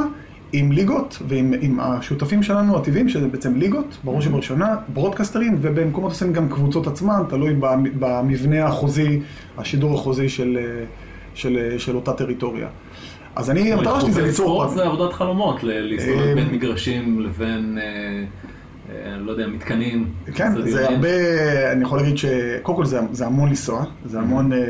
עם 0.58 0.72
ליגות 0.72 1.22
ועם 1.28 1.54
עם 1.62 1.80
השותפים 1.80 2.44
שלנו 2.44 2.78
הטבעיים, 2.78 3.10
שזה 3.10 3.28
בעצם 3.28 3.56
ליגות, 3.56 3.98
בראש 4.04 4.28
ובראשונה, 4.28 4.76
broadcasterים, 4.94 5.58
ובמקומות 5.62 6.12
מסוימים 6.12 6.36
גם 6.36 6.50
קבוצות 6.50 6.88
עצמן, 6.88 7.24
תלוי 7.30 7.54
במ- 7.60 8.00
במבנה 8.00 8.66
החוזי, 8.66 9.20
השידור 9.58 9.94
החוזי 9.94 10.30
של, 10.30 10.58
של, 11.34 11.58
אה, 11.58 11.80
של 11.80 11.96
אותה 11.96 12.14
טריטוריה. 12.14 12.68
אז 13.36 13.50
אני, 13.50 13.74
המטרה 13.74 14.02
שלי 14.02 14.12
זה 14.12 14.22
ליצור... 14.22 14.46
ספורט 14.46 14.70
זה 14.70 14.84
עבודת 14.84 15.14
חלומות, 15.14 15.64
ל- 15.64 15.80
להסתובב 15.94 16.20
אה, 16.28 16.36
בין 16.36 16.48
מגרשים 16.52 17.20
לבין, 17.20 17.78
אה, 17.82 18.24
אה, 18.96 19.18
לא 19.18 19.32
יודע, 19.32 19.48
מתקנים. 19.48 20.06
כן, 20.36 20.52
זה. 20.70 20.90
הרבה, 20.90 21.08
אני 21.72 21.84
יכול 21.84 21.98
להגיד 21.98 22.18
שקודם 22.18 22.78
כל 22.78 22.86
זה, 22.86 23.00
זה 23.12 23.26
המון 23.26 23.50
לנסוע, 23.50 23.84
זה 24.06 24.20
המון 24.20 24.54
אה, 24.54 24.58
אה, 24.58 24.64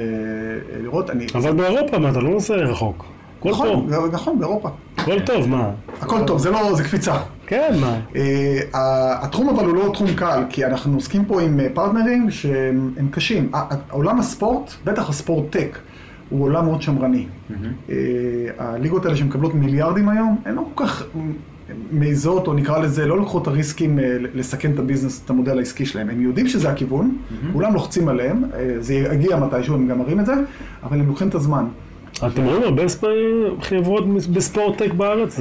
לראות, 0.84 1.10
אני... 1.10 1.26
אבל 1.36 1.54
באירופה, 1.54 2.00
מה, 2.00 2.10
אתה 2.10 2.20
לא 2.20 2.30
נוסע 2.30 2.54
רחוק. 2.56 3.06
נכון, 3.46 3.88
נכון, 4.12 4.40
באירופה. 4.40 4.70
הכל 5.06 5.20
טוב, 5.20 5.50
מה? 5.50 5.70
הכל 6.02 6.20
טוב, 6.28 6.40
זה 6.40 6.52
לא, 6.52 6.76
זה 6.76 6.84
קפיצה. 6.84 7.18
כן, 7.48 7.74
מה? 7.82 8.00
אה, 8.16 8.60
התחום 9.24 9.50
אבל 9.50 9.66
הוא 9.66 9.76
לא 9.76 9.90
תחום 9.94 10.08
קל, 10.16 10.44
כי 10.50 10.66
אנחנו 10.66 10.96
עוסקים 10.96 11.26
פה 11.26 11.42
עם 11.42 11.60
אה, 11.60 11.68
פרטנרים 11.74 12.32
שהם 12.32 12.94
הם 12.98 13.08
קשים. 13.12 13.52
עולם 13.90 14.20
הספורט, 14.20 14.72
בטח 14.86 15.10
הספורט 15.10 15.52
טק, 15.52 15.78
הוא 16.30 16.44
עולם 16.44 16.66
מאוד 16.66 16.82
שמרני. 16.82 17.26
אה, 17.90 17.96
הליגות 18.58 19.06
האלה 19.06 19.18
שמקבלות 19.18 19.54
מיליארדים 19.54 20.10
היום, 20.10 20.38
הן 20.46 20.56
לא 20.56 20.68
כל 20.74 20.86
כך 20.86 21.04
מעיזות, 21.92 22.48
או 22.48 22.54
נקרא 22.54 22.80
לזה, 22.80 23.06
לא 23.06 23.18
לוקחות 23.18 23.42
את 23.42 23.48
הריסקים 23.48 24.00
לסכן 24.34 24.72
את 24.72 24.80
הביזנס, 24.80 25.22
את 25.26 25.30
המודל 25.30 25.58
העסקי 25.58 25.86
שלהם. 25.86 26.10
הם 26.10 26.22
יודעים 26.22 26.48
שזה 26.48 26.70
הכיוון, 26.70 27.18
כולם 27.54 27.74
לוחצים 27.74 28.08
עליהם, 28.08 28.44
זה 28.80 28.94
יגיע 28.94 29.38
מתישהו, 29.38 29.76
הם 29.76 29.88
גם 29.88 30.00
מראים 30.00 30.20
את 30.20 30.26
זה, 30.26 30.34
אבל 30.84 31.00
הם 31.00 31.08
לוקחים 31.08 31.28
את 31.28 31.36
הזמן. 31.36 31.66
אתם 32.18 32.46
רואים 32.46 32.64
הרבה 32.64 32.84
חברות 33.62 34.04
בספורט-טק 34.34 34.94
בארץ? 34.94 35.40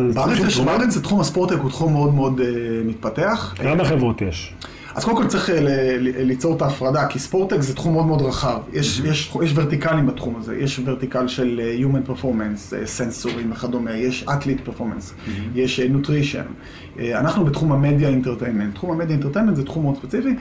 בארץ 0.65 0.91
זה 0.91 1.03
תחום 1.03 1.21
הספורטק 1.21 1.57
הוא 1.57 1.71
תחום 1.71 1.93
מאוד 1.93 2.15
מאוד 2.15 2.41
אה, 2.41 2.47
מתפתח. 2.85 3.55
כמה 3.59 3.85
חברות 3.85 4.23
יש? 4.23 4.55
אז 4.95 5.05
קודם 5.05 5.17
כל 5.17 5.27
צריך 5.27 5.51
אה, 5.51 5.61
ל- 5.61 5.69
ל- 5.99 6.23
ליצור 6.23 6.57
את 6.57 6.63
ההפרדה, 6.63 7.07
כי 7.07 7.19
ספורטק 7.19 7.61
זה 7.61 7.75
תחום 7.75 7.93
מאוד 7.93 8.07
מאוד 8.07 8.23
רחב. 8.23 8.59
יש, 8.73 9.01
יש, 9.05 9.35
יש 9.45 9.53
ורטיקלים 9.55 10.07
בתחום 10.07 10.37
הזה, 10.37 10.57
יש 10.57 10.81
ורטיקל 10.85 11.29
של 11.29 11.61
אה, 11.65 11.77
Human 11.81 12.11
Performance, 12.11 12.77
אה, 12.77 12.87
סנסורים 12.87 13.53
וכדומה, 13.53 13.93
יש 13.97 14.25
Athlete 14.29 14.69
Performance, 14.69 15.31
יש 15.55 15.81
אה, 15.81 15.87
Nutrition. 15.87 16.47
אה, 16.99 17.21
אנחנו 17.21 17.45
בתחום 17.45 17.73
המדיה 17.73 18.09
entertainment. 18.09 18.75
תחום 18.75 18.91
המדיה 18.91 19.11
entertainment 19.17 19.57
זה 19.57 19.65
תחום 19.65 19.83
מאוד 19.83 19.97
ספציפי. 19.97 20.35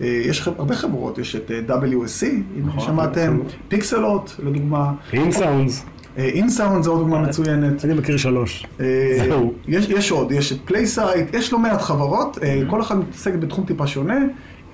אה, 0.00 0.06
יש 0.06 0.48
הרבה 0.48 0.74
חברות, 0.76 1.18
יש 1.18 1.36
את 1.36 1.50
אה, 1.70 1.76
WSC, 1.76 2.26
אם 2.26 2.42
נכון, 2.66 2.80
שמעתם, 2.86 3.34
נכון. 3.34 3.46
Pixellot, 3.68 4.36
לדוגמה, 4.44 4.92
אינסאונדס, 5.12 5.84
אינסאונד 6.24 6.84
זו 6.84 6.90
עוד 6.90 7.00
דוגמה 7.00 7.18
מצוינת. 7.18 7.84
אני 7.84 7.94
מכיר 7.94 8.16
שלוש. 8.16 8.66
אה, 8.80 9.18
זהו. 9.28 9.52
יש, 9.68 10.10
עוד, 10.10 10.32
יש 10.32 10.52
את 10.52 10.58
PlaySight, 10.64 11.34
יש 11.34 11.52
לא 11.52 11.58
מעט 11.58 11.80
חברות, 11.80 12.38
אה, 12.42 12.62
כל 12.70 12.80
אחד 12.80 12.98
מתעסק 12.98 13.34
בתחום 13.34 13.64
טיפה 13.64 13.86
שונה. 13.86 14.18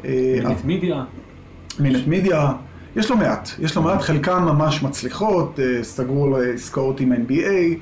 אה, 0.05 0.41
Minute 0.45 0.65
Media. 0.65 1.05
Minute 1.81 2.07
Media, 2.07 2.53
יש 2.97 3.11
לא 3.11 3.17
מעט, 3.17 3.51
יש 3.59 3.77
לא 3.77 3.83
מעט, 3.83 4.03
חלקם 4.03 4.43
ממש 4.43 4.83
מצליחות, 4.83 5.61
אה, 5.61 5.85
סגרו 5.85 6.37
עסקאות 6.37 7.01
עם 7.01 7.13
NBA, 7.13 7.75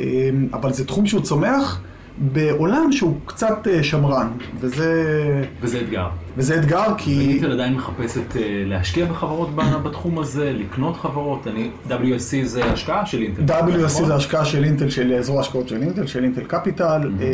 אה, 0.00 0.30
אבל 0.52 0.72
זה 0.72 0.86
תחום 0.86 1.06
שהוא 1.06 1.22
צומח 1.22 1.80
בעולם 2.18 2.92
שהוא 2.92 3.16
קצת 3.26 3.68
אה, 3.70 3.82
שמרן, 3.82 4.28
וזה... 4.60 5.44
וזה 5.60 5.80
אתגר. 5.80 6.08
וזה 6.36 6.58
אתגר 6.58 6.94
כי... 6.98 7.18
ואינטל 7.18 7.52
עדיין 7.52 7.74
מחפשת 7.74 8.36
אה, 8.36 8.62
להשקיע 8.66 9.06
בחברות 9.06 9.48
בתחום 9.54 10.18
הזה, 10.18 10.52
לקנות 10.52 10.96
חברות, 10.96 11.46
אני, 11.46 11.70
WSC 11.88 12.44
זה 12.44 12.64
השקעה 12.64 13.06
של 13.06 13.22
אינטל. 13.22 13.42
WSC 13.54 13.84
נכון? 13.84 14.06
זה 14.06 14.14
השקעה 14.14 14.44
של 14.44 14.64
אינטל, 14.64 14.90
של 14.90 15.22
זרוע 15.22 15.40
השקעות 15.40 15.68
של 15.68 15.82
אינטל, 15.82 16.06
של 16.06 16.24
אינטל 16.24 16.44
קפיטל, 16.44 16.84
אה, 17.20 17.26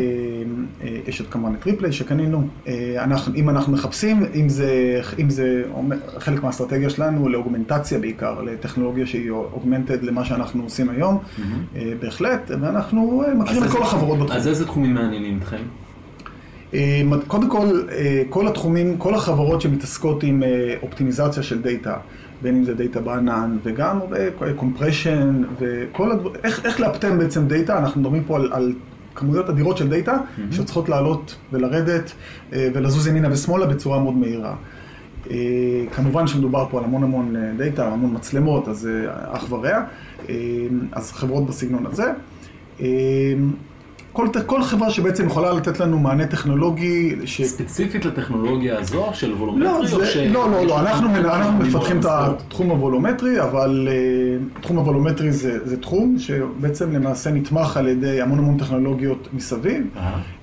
אה, 0.82 0.96
יש 1.06 1.20
את 1.20 1.26
כמובן 1.30 1.54
את 1.54 1.66
ריפלי 1.66 1.92
שקנינו, 1.92 2.48
אם 3.36 3.50
אנחנו 3.50 3.72
מחפשים, 3.72 4.24
אם 4.34 4.48
זה, 4.48 5.00
אם 5.18 5.30
זה 5.30 5.62
אומר- 5.74 5.96
חלק 6.18 6.42
מהאסטרטגיה 6.42 6.90
שלנו 6.90 7.28
לאוגמנטציה 7.28 7.98
בעיקר, 7.98 8.42
לטכנולוגיה 8.42 9.06
שהיא 9.06 9.30
אוגמנטד 9.30 10.02
למה 10.02 10.24
שאנחנו 10.24 10.62
עושים 10.62 10.90
היום, 10.90 11.18
אה, 11.76 11.92
בהחלט, 12.00 12.50
ואנחנו 12.60 13.24
מכירים 13.34 13.64
את 13.64 13.70
כל 13.70 13.82
החברות 13.82 14.18
בתחום. 14.18 14.36
אז 14.36 14.48
איזה 14.48 14.66
תחומים 14.66 14.94
מעניינים 14.94 15.38
אתכם? 15.38 15.62
אה, 16.74 17.02
קודם 17.26 17.50
כל, 17.50 17.82
אה, 17.92 18.22
כל 18.28 18.48
התחומים, 18.48 18.96
כל 18.96 19.14
החברות 19.14 19.60
שמתעסקות 19.60 20.22
עם 20.22 20.42
אה, 20.42 20.74
אופטימיזציה 20.82 21.42
של 21.42 21.62
דאטה, 21.62 21.96
בין 22.42 22.56
אם 22.56 22.64
זה 22.64 22.74
דאטה 22.74 23.00
בענן 23.00 23.56
וגם 23.62 24.00
compression 24.56 25.42
וכל 25.60 26.12
הדברים, 26.12 26.40
איך, 26.44 26.66
איך 26.66 26.80
לאפטם 26.80 27.18
בעצם 27.18 27.48
דאטה, 27.48 27.78
אנחנו 27.78 28.00
מדברים 28.00 28.24
פה 28.24 28.36
על, 28.36 28.52
על 28.52 28.72
כמויות 29.14 29.50
אדירות 29.50 29.76
של 29.76 29.88
דאטה 29.88 30.16
שצריכות 30.50 30.88
לעלות 30.88 31.36
ולרדת 31.52 32.12
ולזוז 32.52 33.06
ימינה 33.06 33.32
ושמאלה 33.32 33.66
בצורה 33.66 33.98
מאוד 33.98 34.14
מהירה. 34.16 34.54
כמובן 35.92 36.26
שמדובר 36.26 36.66
פה 36.70 36.78
על 36.78 36.84
המון 36.84 37.02
המון 37.02 37.34
דאטה, 37.56 37.88
המון 37.88 38.14
מצלמות, 38.14 38.68
אז 38.68 38.88
אח 39.08 39.52
ורע, 39.52 39.84
אז 40.92 41.12
חברות 41.12 41.46
בסגנון 41.46 41.86
הזה. 41.86 42.12
כל, 44.12 44.28
כל 44.46 44.62
חברה 44.62 44.90
שבעצם 44.90 45.26
יכולה 45.26 45.52
לתת 45.52 45.80
לנו 45.80 45.98
מענה 45.98 46.26
טכנולוגי, 46.26 47.16
ש... 47.24 47.42
ספציפית 47.42 48.04
לטכנולוגיה 48.04 48.78
הזו 48.78 49.06
של 49.12 49.30
לא, 49.30 49.34
וולומטרי? 49.34 49.88
זה, 49.88 49.96
או 49.96 50.06
ש- 50.06 50.16
לא, 50.16 50.50
לא, 50.50 50.66
לא, 50.66 50.80
אנחנו, 50.80 51.16
אנחנו 51.16 51.58
מפתחים 51.58 52.00
את? 52.00 52.04
התחום 52.08 52.70
הוולומטרי, 52.70 53.42
אבל 53.42 53.88
uh, 53.88 54.62
תחום 54.62 54.76
הוולומטרי 54.76 55.32
זה, 55.32 55.68
זה 55.68 55.80
תחום 55.80 56.18
שבעצם 56.18 56.92
למעשה 56.92 57.30
נתמך 57.30 57.76
על 57.76 57.88
ידי 57.88 58.20
המון 58.20 58.38
המון 58.38 58.58
טכנולוגיות 58.58 59.28
מסביב. 59.32 59.86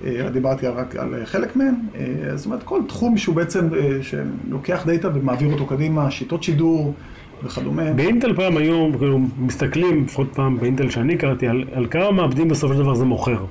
Uh, 0.02 0.04
דיברתי 0.32 0.66
רק 0.66 0.96
על 0.96 1.14
חלק 1.24 1.56
מהן, 1.56 1.74
uh, 1.92 1.96
זאת 2.34 2.46
אומרת 2.46 2.62
כל 2.62 2.80
תחום 2.88 3.16
שהוא 3.16 3.34
בעצם, 3.34 3.68
uh, 3.72 3.74
שלוקח 4.02 4.82
דאטה 4.86 5.08
ומעביר 5.14 5.52
אותו 5.52 5.66
קדימה, 5.66 6.10
שיטות 6.10 6.42
שידור 6.42 6.94
וכדומה. 7.42 7.92
באינטל 7.92 8.36
פעם 8.36 8.56
היו, 8.56 8.88
כאילו, 8.98 9.18
מסתכלים, 9.38 10.04
לפחות 10.04 10.28
פעם 10.34 10.58
באינטל 10.58 10.90
שאני 10.90 11.16
קראתי, 11.16 11.48
על, 11.48 11.64
על 11.72 11.86
כמה 11.90 12.10
מעבדים 12.10 12.48
בסופו 12.48 12.74
של 12.74 12.80
דבר 12.80 12.94
זה 12.94 13.04
מוכר. 13.04 13.44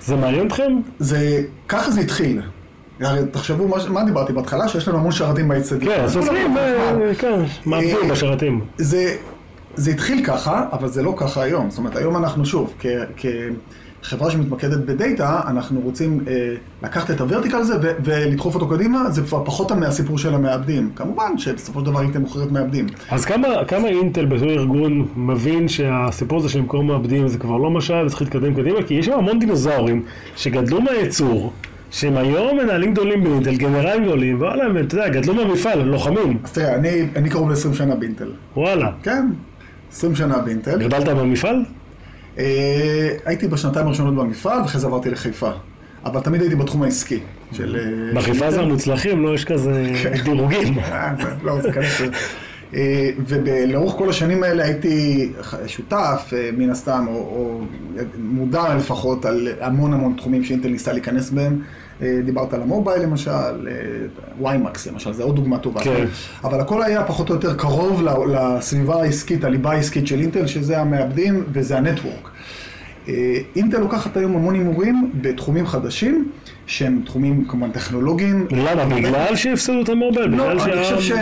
זה 0.00 0.16
מעניין 0.16 0.46
אתכם? 0.46 0.80
זה, 0.98 1.42
ככה 1.68 1.90
זה 1.90 2.00
התחיל. 2.00 2.40
הרי 3.00 3.20
תחשבו, 3.30 3.68
מה, 3.68 3.76
מה 3.88 4.04
דיברתי 4.04 4.32
בהתחלה? 4.32 4.68
שיש 4.68 4.88
לנו 4.88 4.98
המון 4.98 5.12
שרתים 5.12 5.48
באצטדיון. 5.48 5.94
כן, 5.94 6.08
סופרים, 6.08 6.56
אה, 6.56 7.14
כן, 7.18 7.40
מעבדים 7.66 7.96
אה, 8.02 8.08
בשרתים. 8.10 8.60
זה, 8.78 9.16
זה 9.74 9.90
התחיל 9.90 10.24
ככה, 10.24 10.66
אבל 10.72 10.88
זה 10.88 11.02
לא 11.02 11.14
ככה 11.16 11.42
היום. 11.42 11.70
זאת 11.70 11.78
אומרת, 11.78 11.96
היום 11.96 12.16
אנחנו 12.16 12.46
שוב, 12.46 12.74
כ, 12.78 12.86
כחברה 14.02 14.30
שמתמקדת 14.30 14.78
בדאטה, 14.78 15.40
אנחנו 15.46 15.80
רוצים 15.80 16.20
אה, 16.28 16.54
לקחת 16.82 17.10
את 17.10 17.20
הוורטיקל 17.20 17.56
הזה 17.56 17.74
ו- 17.82 17.92
ולדחוף 18.04 18.54
אותו 18.54 18.68
קדימה, 18.68 19.10
זה 19.10 19.22
כבר 19.22 19.44
פחות 19.44 19.72
מהסיפור 19.72 20.18
של 20.18 20.34
המעבדים. 20.34 20.90
כמובן 20.96 21.38
שבסופו 21.38 21.80
של 21.80 21.86
דבר 21.86 22.00
אינטל 22.02 22.18
מוכרת 22.18 22.52
מעבדים. 22.52 22.86
אז 23.10 23.24
כמה, 23.24 23.48
כמה 23.68 23.88
אינטל 23.88 24.26
בתור 24.26 24.50
ארגון 24.50 25.06
מבין 25.16 25.68
שהסיפור 25.68 26.38
הזה 26.38 26.48
של 26.48 26.58
למכור 26.58 26.84
מעבדים 26.84 27.28
זה 27.28 27.38
כבר 27.38 27.56
לא 27.56 27.70
משל 27.70 28.06
וצריך 28.06 28.22
להתקדם 28.22 28.54
קדימה? 28.54 28.82
כי 28.82 28.94
יש 28.94 29.06
שם 29.06 29.12
המון 29.12 29.38
דינוזאורים 29.38 30.02
שגדלו 30.36 30.80
מהייצור, 30.80 31.52
שהם 31.90 32.16
היום 32.16 32.58
מנהלים 32.58 32.92
גדולים 32.92 33.24
באינטל, 33.24 33.56
גנרלים 33.56 34.04
גדולים, 34.04 34.40
וואלה, 34.40 34.64
הם, 34.64 34.78
אתה 34.78 34.94
יודע, 34.94 35.08
גדלו 35.08 35.34
מהמפעל, 35.34 35.82
לוחמים. 35.82 36.38
אז 36.44 36.52
תראה, 36.52 36.74
אני, 36.74 37.06
אני 37.16 37.30
קרוב 37.30 37.50
ל-20 37.50 37.74
שנה 37.74 37.94
באינטל. 37.94 38.30
וואלה. 38.56 38.90
כן, 39.02 39.26
20 39.92 40.14
שנה 40.14 40.38
באינטל. 40.38 40.78
גדלת 40.78 41.08
במפעל? 41.08 41.64
אה, 42.38 43.16
הייתי 43.24 43.48
בשנתיים 43.48 43.86
הראשונות 43.86 44.14
במפעל, 44.14 44.60
ואחרי 44.60 44.80
זה 44.80 44.86
עברתי 44.86 45.10
לחיפה. 45.10 45.50
אבל 46.04 46.20
תמיד 46.20 46.40
הייתי 46.40 46.56
בתחום 46.56 46.82
העסקי. 46.82 47.20
של... 47.52 47.76
אה, 47.76 48.14
בחיפה 48.14 48.50
זה. 48.50 48.60
המוצלחים, 48.60 49.22
לא 49.22 49.34
יש 49.34 49.44
כזה 49.44 49.92
דירוגים. 50.24 50.78
אה, 50.78 51.12
לא, 51.42 51.60
זה 51.60 51.72
כנראה. 51.72 52.18
אה, 52.74 53.10
ולאורך 53.26 53.94
כל 53.94 54.10
השנים 54.10 54.42
האלה 54.42 54.64
הייתי 54.64 55.28
שותף, 55.66 56.32
מן 56.56 56.70
הסתם, 56.70 57.04
או, 57.08 57.14
או 57.14 57.60
מודע 58.18 58.74
לפחות 58.74 59.24
על 59.24 59.48
המון 59.60 59.92
המון 59.92 60.14
תחומים 60.16 60.44
שאינטל 60.44 60.68
ניסתה 60.68 60.92
להיכנס 60.92 61.30
בהם. 61.30 61.62
אה, 62.02 62.20
דיברת 62.24 62.54
על 62.54 62.62
המובייל 62.62 63.02
למשל, 63.02 63.68
ויימקס 64.42 64.86
למשל, 64.86 65.12
זו 65.12 65.22
עוד 65.22 65.36
דוגמה 65.36 65.58
טובה. 65.58 65.80
כן. 65.80 66.06
אבל 66.44 66.60
הכל 66.60 66.82
היה 66.82 67.04
פחות 67.04 67.30
או 67.30 67.34
יותר 67.34 67.54
קרוב 67.54 68.02
לסביבה 68.28 69.02
העסקית, 69.02 69.44
הליבה 69.44 69.70
העסקית 69.70 70.06
של 70.06 70.20
אינטל, 70.20 70.46
שזה 70.46 70.80
המעבדים 70.80 71.44
וזה 71.52 71.78
הנטוורק. 71.78 72.30
אה, 73.08 73.38
אינטל 73.56 73.78
לוקחת 73.78 74.16
היום 74.16 74.36
המון 74.36 74.54
הימורים 74.54 75.10
בתחומים 75.20 75.66
חדשים, 75.66 76.28
שהם 76.66 77.02
תחומים 77.04 77.44
כמובן 77.44 77.70
טכנולוגיים. 77.70 78.46
למה? 78.50 78.84
בגלל 78.84 79.36
שהפסידו 79.36 79.82
את 79.82 79.88
המובייל? 79.88 80.26
לא, 80.26 80.52
אני 80.52 80.58
חושב 80.58 81.00
ש... 81.00 81.12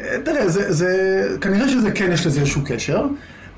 אה, 0.00 0.16
תראה, 0.24 0.48
זה, 0.48 0.72
זה, 0.72 1.36
כנראה 1.40 1.68
שזה 1.68 1.90
כן, 1.90 2.12
יש 2.12 2.26
לזה 2.26 2.40
איזשהו 2.40 2.62
קשר, 2.64 3.06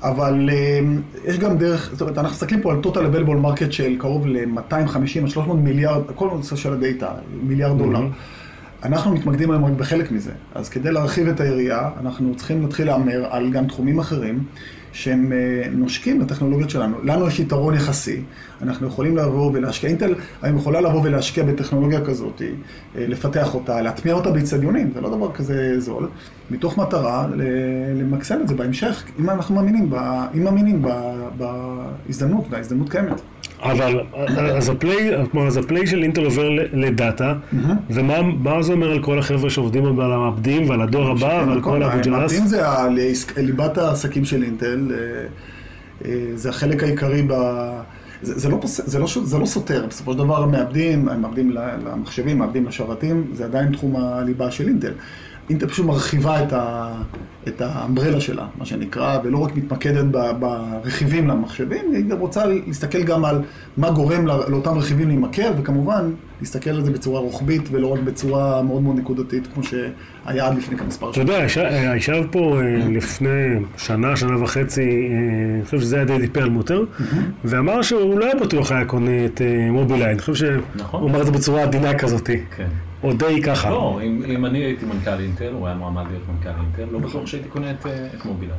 אבל 0.03 0.49
אה, 0.51 0.79
יש 1.25 1.39
גם 1.39 1.57
דרך, 1.57 1.89
זאת 1.91 2.01
אומרת, 2.01 2.17
אנחנו 2.17 2.35
מסתכלים 2.35 2.61
פה 2.61 2.71
על 2.71 2.79
total 2.83 3.15
available 3.15 3.45
market 3.45 3.71
של 3.71 3.95
קרוב 3.97 4.27
ל-250 4.27 5.23
עד 5.23 5.27
300 5.27 5.57
מיליארד, 5.57 6.01
כל 6.15 6.29
הנושא 6.29 6.55
של 6.55 6.73
הדאטה, 6.73 7.11
מיליארד 7.43 7.77
דולר. 7.77 8.01
אנחנו 8.83 9.13
מתמקדים 9.15 9.51
היום 9.51 9.65
רק 9.65 9.73
בחלק 9.73 10.11
מזה. 10.11 10.31
אז 10.55 10.69
כדי 10.69 10.91
להרחיב 10.91 11.27
את 11.27 11.39
היריעה, 11.39 11.89
אנחנו 11.99 12.35
צריכים 12.35 12.61
להתחיל 12.61 12.87
להמר 12.87 13.25
על 13.29 13.51
גם 13.51 13.67
תחומים 13.67 13.99
אחרים. 13.99 14.43
שהם 14.93 15.31
אה, 15.33 15.69
נושקים 15.71 16.21
לטכנולוגיות 16.21 16.69
שלנו. 16.69 16.97
לנו 17.03 17.27
יש 17.27 17.39
יתרון 17.39 17.73
יחסי, 17.73 18.21
אנחנו 18.61 18.87
יכולים 18.87 19.17
לבוא 19.17 19.51
ולהשקיע, 19.53 19.89
אינטל 19.89 20.13
היום 20.41 20.57
יכולה 20.57 20.81
לבוא 20.81 21.01
ולהשקיע 21.03 21.43
בטכנולוגיה 21.43 22.05
כזאת, 22.05 22.41
אה, 22.41 22.47
לפתח 23.07 23.55
אותה, 23.55 23.81
להטמיע 23.81 24.13
אותה 24.13 24.31
באיצטדיונים, 24.31 24.91
זה 24.93 25.01
לא 25.01 25.09
דבר 25.09 25.31
כזה 25.31 25.79
זול, 25.79 26.09
מתוך 26.51 26.77
מטרה 26.77 27.27
למקסם 27.95 28.41
את 28.41 28.47
זה 28.47 28.55
בהמשך, 28.55 29.03
אם 29.19 29.29
אנחנו 29.29 29.55
מאמינים, 29.55 29.93
אם 30.35 30.43
מאמינים 30.43 30.85
בהזדמנות, 31.37 32.45
וההזדמנות 32.49 32.89
קיימת. 32.89 33.21
אבל 33.63 33.99
אז 34.57 34.69
הפליי, 34.69 35.11
אז 35.47 35.57
הפליי 35.57 35.87
של 35.87 36.03
אינטל 36.03 36.25
עובר 36.25 36.49
לדאטה, 36.73 37.33
ומה 37.89 38.21
מה 38.21 38.61
זה 38.61 38.73
אומר 38.73 38.91
על 38.91 39.03
כל 39.03 39.19
החבר'ה 39.19 39.49
שעובדים 39.49 39.85
על 39.99 40.13
המעבדים 40.13 40.69
ועל 40.69 40.81
הדור 40.81 41.07
הבא 41.11 41.43
ועל 41.47 41.61
כל 41.61 41.83
המעבדים 41.83 42.13
האבוג'לס? 42.13 42.41
זה 42.45 42.67
ה- 42.67 42.87
לעסק- 42.89 43.37
ליבת 43.37 43.77
העסקים 43.77 44.25
של 44.25 44.43
אינטל, 44.43 44.91
אה, 44.91 44.97
אה, 46.05 46.25
זה 46.35 46.49
החלק 46.49 46.83
העיקרי 46.83 47.21
ב... 47.27 47.33
זה, 48.21 48.39
זה, 48.39 48.49
לא, 48.49 48.57
פוס- 48.61 48.81
זה, 48.85 48.99
לא, 48.99 49.07
זה 49.23 49.37
לא 49.37 49.45
סותר, 49.45 49.85
בסופו 49.89 50.11
של 50.13 50.17
דבר 50.17 50.43
המעבדים, 50.43 51.05
מעבדים 51.05 51.51
ל- 51.51 51.57
למחשבים, 51.85 52.37
מעבדים 52.39 52.67
לשרתים, 52.67 53.23
זה 53.33 53.45
עדיין 53.45 53.71
תחום 53.71 53.95
הליבה 53.95 54.51
של 54.51 54.67
אינטל. 54.67 54.91
אינטל 55.49 55.67
פשוט 55.67 55.85
מרחיבה 55.85 56.43
את, 56.43 56.53
ה, 56.53 56.91
את 57.47 57.61
האמברלה 57.61 58.21
שלה, 58.21 58.45
מה 58.57 58.65
שנקרא, 58.65 59.17
ולא 59.23 59.37
רק 59.37 59.55
מתמקדת 59.55 60.05
ב, 60.11 60.17
ברכיבים 60.39 61.27
למחשבים, 61.27 61.91
היא 61.93 62.05
גם 62.05 62.17
רוצה 62.19 62.45
להסתכל 62.45 63.03
גם 63.03 63.25
על 63.25 63.41
מה 63.77 63.91
גורם 63.91 64.27
לא- 64.27 64.49
לאותם 64.49 64.77
רכיבים 64.77 65.07
להימכר, 65.07 65.51
וכמובן, 65.57 66.09
להסתכל 66.39 66.69
על 66.69 66.83
זה 66.83 66.91
בצורה 66.91 67.19
רוחבית 67.21 67.61
ולא 67.71 67.87
רק 67.93 67.99
בצורה 67.99 68.61
מאוד 68.61 68.81
מאוד 68.81 68.97
נקודתית, 68.99 69.47
כמו 69.53 69.63
שהיה 69.63 70.47
עד 70.47 70.57
לפני 70.57 70.77
כמה 70.77 70.87
מספר 70.87 71.11
אתה 71.11 71.19
יודע, 71.19 71.43
ישב- 71.95 72.23
פה 72.31 72.59
אה, 72.61 72.77
לפני 72.89 73.29
שנה, 73.77 74.15
שנה 74.15 74.43
וחצי, 74.43 74.81
אה, 74.81 74.85
אני 75.55 75.65
חושב 75.65 75.79
שזה 75.81 75.95
היה 75.95 76.05
דדי 76.05 76.27
פרלמוטר, 76.27 76.83
ואמר 77.45 77.81
שהוא 77.81 78.19
לא 78.19 78.25
היה 78.25 78.35
בטוח 78.35 78.71
היה 78.71 78.85
קונה 78.85 79.25
את 79.25 79.41
אה, 79.41 79.71
מובילאיי, 79.71 80.11
אני 80.11 80.19
חושב 80.19 80.59
נכון. 80.75 80.99
שהוא 80.99 81.09
אמר 81.09 81.21
את 81.21 81.25
זה 81.25 81.31
בצורה 81.31 81.63
עדינה 81.63 81.93
כזאת, 81.93 82.29
כן. 82.57 82.67
או 83.03 83.13
די 83.13 83.41
ככה. 83.41 83.69
לא, 83.69 83.99
אם 84.03 84.23
אם 84.29 84.45
אני 84.45 84.59
הייתי 84.59 84.85
מנכ"ל 84.85 85.19
אינטל, 85.19 85.53
הוא 85.53 85.67
היה 85.67 85.75
מועמד 85.75 86.03
להיות 86.09 86.23
מנכ"ל 86.29 86.49
אינטל, 86.49 86.93
לא 86.93 86.99
בטוח 86.99 87.27
שהייתי 87.27 87.49
קונה 87.49 87.71
את, 87.71 87.85
אה, 87.85 88.07
את 88.15 88.25
מובילאיי. 88.25 88.57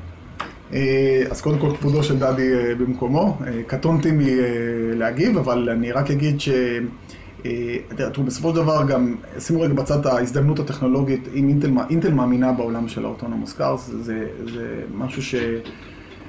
אה, 0.73 1.23
אז 1.31 1.41
קודם 1.41 1.59
כל 1.59 1.77
כבודו 1.77 2.03
של 2.03 2.19
דדי 2.19 2.55
אה, 2.55 2.75
במקומו. 2.75 3.39
קטונתי 3.67 4.11
מלהגיב, 4.13 5.39
אבל 5.39 5.69
אני 5.71 5.93
רק 5.93 6.11
אגיד 6.11 6.41
ש... 6.41 6.49
תראו, 7.97 8.25
בסופו 8.25 8.51
של 8.51 8.57
דבר 8.57 8.85
גם, 8.89 9.15
שימו 9.39 9.61
רגע 9.61 9.75
בצד 9.75 10.07
ההזדמנות 10.07 10.59
הטכנולוגית, 10.59 11.29
אם 11.35 11.49
אינטל, 11.49 11.71
אינטל 11.91 12.13
מאמינה 12.13 12.53
בעולם 12.53 12.89
של 12.89 13.05
ה 13.05 13.09
autonomous 13.09 13.53
cars, 13.53 13.91
זה, 14.01 14.27
זה 14.53 14.83
משהו 14.95 15.23
ש... 15.23 15.35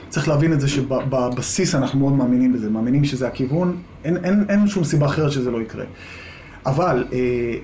צריך 0.10 0.28
להבין 0.28 0.54
את 0.54 0.62
זה 0.62 0.68
שבבסיס 0.68 1.76
אנחנו 1.76 2.00
מאוד 2.00 2.14
מאמינים 2.14 2.54
בזה, 2.54 2.70
מאמינים 2.70 3.04
שזה 3.04 3.28
הכיוון, 3.28 3.78
אין, 4.04 4.18
אין, 4.26 4.46
אין 4.50 4.68
שום 4.68 4.84
סיבה 4.84 5.06
אחרת 5.06 5.32
שזה 5.32 5.52
לא 5.52 5.62
יקרה. 5.62 5.86
אבל 6.66 7.06
אה, 7.14 7.18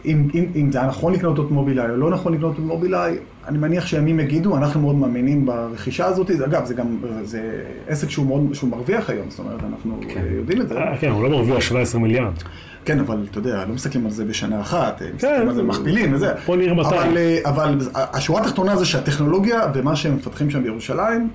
אם, 0.06 0.28
אם, 0.34 0.46
אם 0.56 0.72
זה 0.72 0.80
היה 0.80 0.88
נכון 0.88 1.14
לקנות 1.14 1.40
את 1.40 1.52
מובילאיי 1.52 1.90
או 1.90 1.98
לא 1.98 2.10
נכון 2.10 2.34
לקנות 2.34 2.56
את 2.56 2.60
מובילאיי, 2.60 3.18
אני 3.48 3.58
מניח 3.58 3.86
שימים 3.86 4.20
יגידו, 4.20 4.58
אנחנו 4.58 4.82
מאוד 4.82 4.96
מאמינים 4.96 5.46
ברכישה 5.46 6.06
הזאת. 6.06 6.32
אגב, 6.32 6.66
זה 6.66 6.74
גם, 6.74 6.98
זה 7.24 7.64
עסק 7.88 8.10
שהוא 8.10 8.26
מאוד, 8.26 8.54
שהוא 8.54 8.70
מרוויח 8.70 9.10
היום, 9.10 9.30
זאת 9.30 9.40
אומרת, 9.40 9.60
אנחנו 9.72 10.00
כן. 10.10 10.20
אה, 10.20 10.36
יודעים 10.36 10.62
את 10.62 10.68
זה. 10.70 10.78
אה, 10.78 10.98
כן, 11.00 11.12
הוא 11.12 11.24
לא 11.24 11.30
מרוויח 11.30 11.60
17 11.60 12.02
מיליארד. 12.02 12.34
כן, 12.86 13.00
אבל 13.00 13.26
אתה 13.32 13.40
יודע, 13.40 13.66
לא 13.66 13.74
מסתכלים 13.74 14.06
על 14.06 14.12
זה 14.12 14.26
בשנה 14.26 14.62
אחת, 14.62 15.00
כן. 15.00 15.06
מסתכלים 15.16 15.50
על 15.50 15.56
זה 15.56 15.64
מכפילים 15.64 16.14
וזה. 16.14 16.34
בוא 16.46 16.56
נראה 16.56 16.74
מתי. 16.74 16.96
אבל, 16.96 17.18
אבל 17.46 17.78
השורה 17.96 18.42
התחתונה 18.42 18.76
זה 18.76 18.86
שהטכנולוגיה 18.86 19.62
ומה 19.74 19.96
שהם 19.96 20.16
מפתחים 20.16 20.50
שם 20.50 20.64
בירושלים, 20.64 21.30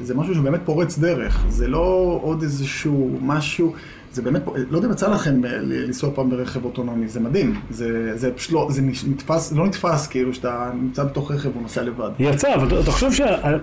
זה 0.00 0.14
משהו 0.14 0.34
שהוא 0.34 0.44
באמת 0.44 0.60
פורץ 0.64 0.98
דרך. 0.98 1.44
זה 1.48 1.68
לא 1.68 2.18
עוד 2.22 2.42
איזשהו 2.42 3.18
משהו, 3.22 3.72
זה 4.12 4.22
באמת, 4.22 4.42
לא 4.70 4.76
יודע 4.76 4.88
אם 4.88 4.92
יצא 4.92 5.08
לכם 5.08 5.44
אה, 5.44 5.50
לנסוע 5.62 6.10
פעם 6.14 6.30
ברכב 6.30 6.64
אוטונומי, 6.64 7.08
זה 7.08 7.20
מדהים. 7.20 7.60
זה, 7.70 8.12
זה 8.18 8.32
פשוט 8.32 8.52
לא, 8.52 8.66
זה 8.70 8.82
נתפס, 9.08 9.52
לא 9.52 9.66
נתפס 9.66 10.06
כאילו 10.06 10.34
שאתה 10.34 10.70
נמצא 10.82 11.04
בתוך 11.04 11.30
רכב 11.30 11.56
ונוסע 11.56 11.82
לבד. 11.82 12.10
יצא, 12.18 12.54
אבל 12.54 12.80
אתה- 12.80 12.90
חושב 12.90 13.12
ש... 13.12 13.20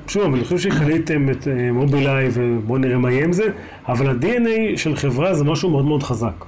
שוב, 0.08 0.34
אני 0.34 0.44
חושב 0.44 0.58
שקניתם 0.58 1.30
את 1.30 1.48
אה, 1.48 1.72
מובילאיי 1.72 2.30
ובואו 2.34 2.78
נראה 2.78 2.98
מה 2.98 3.12
יהיה 3.12 3.24
עם 3.24 3.34
זה, 3.34 3.44
אבל 3.88 4.08
ה-DNA 4.10 4.78
של 4.78 4.96
חברה 4.96 5.34
זה 5.34 5.44
משהו 5.44 5.70
מאוד 5.70 5.86
מאוד 5.86 6.04
חזק. 6.04 6.46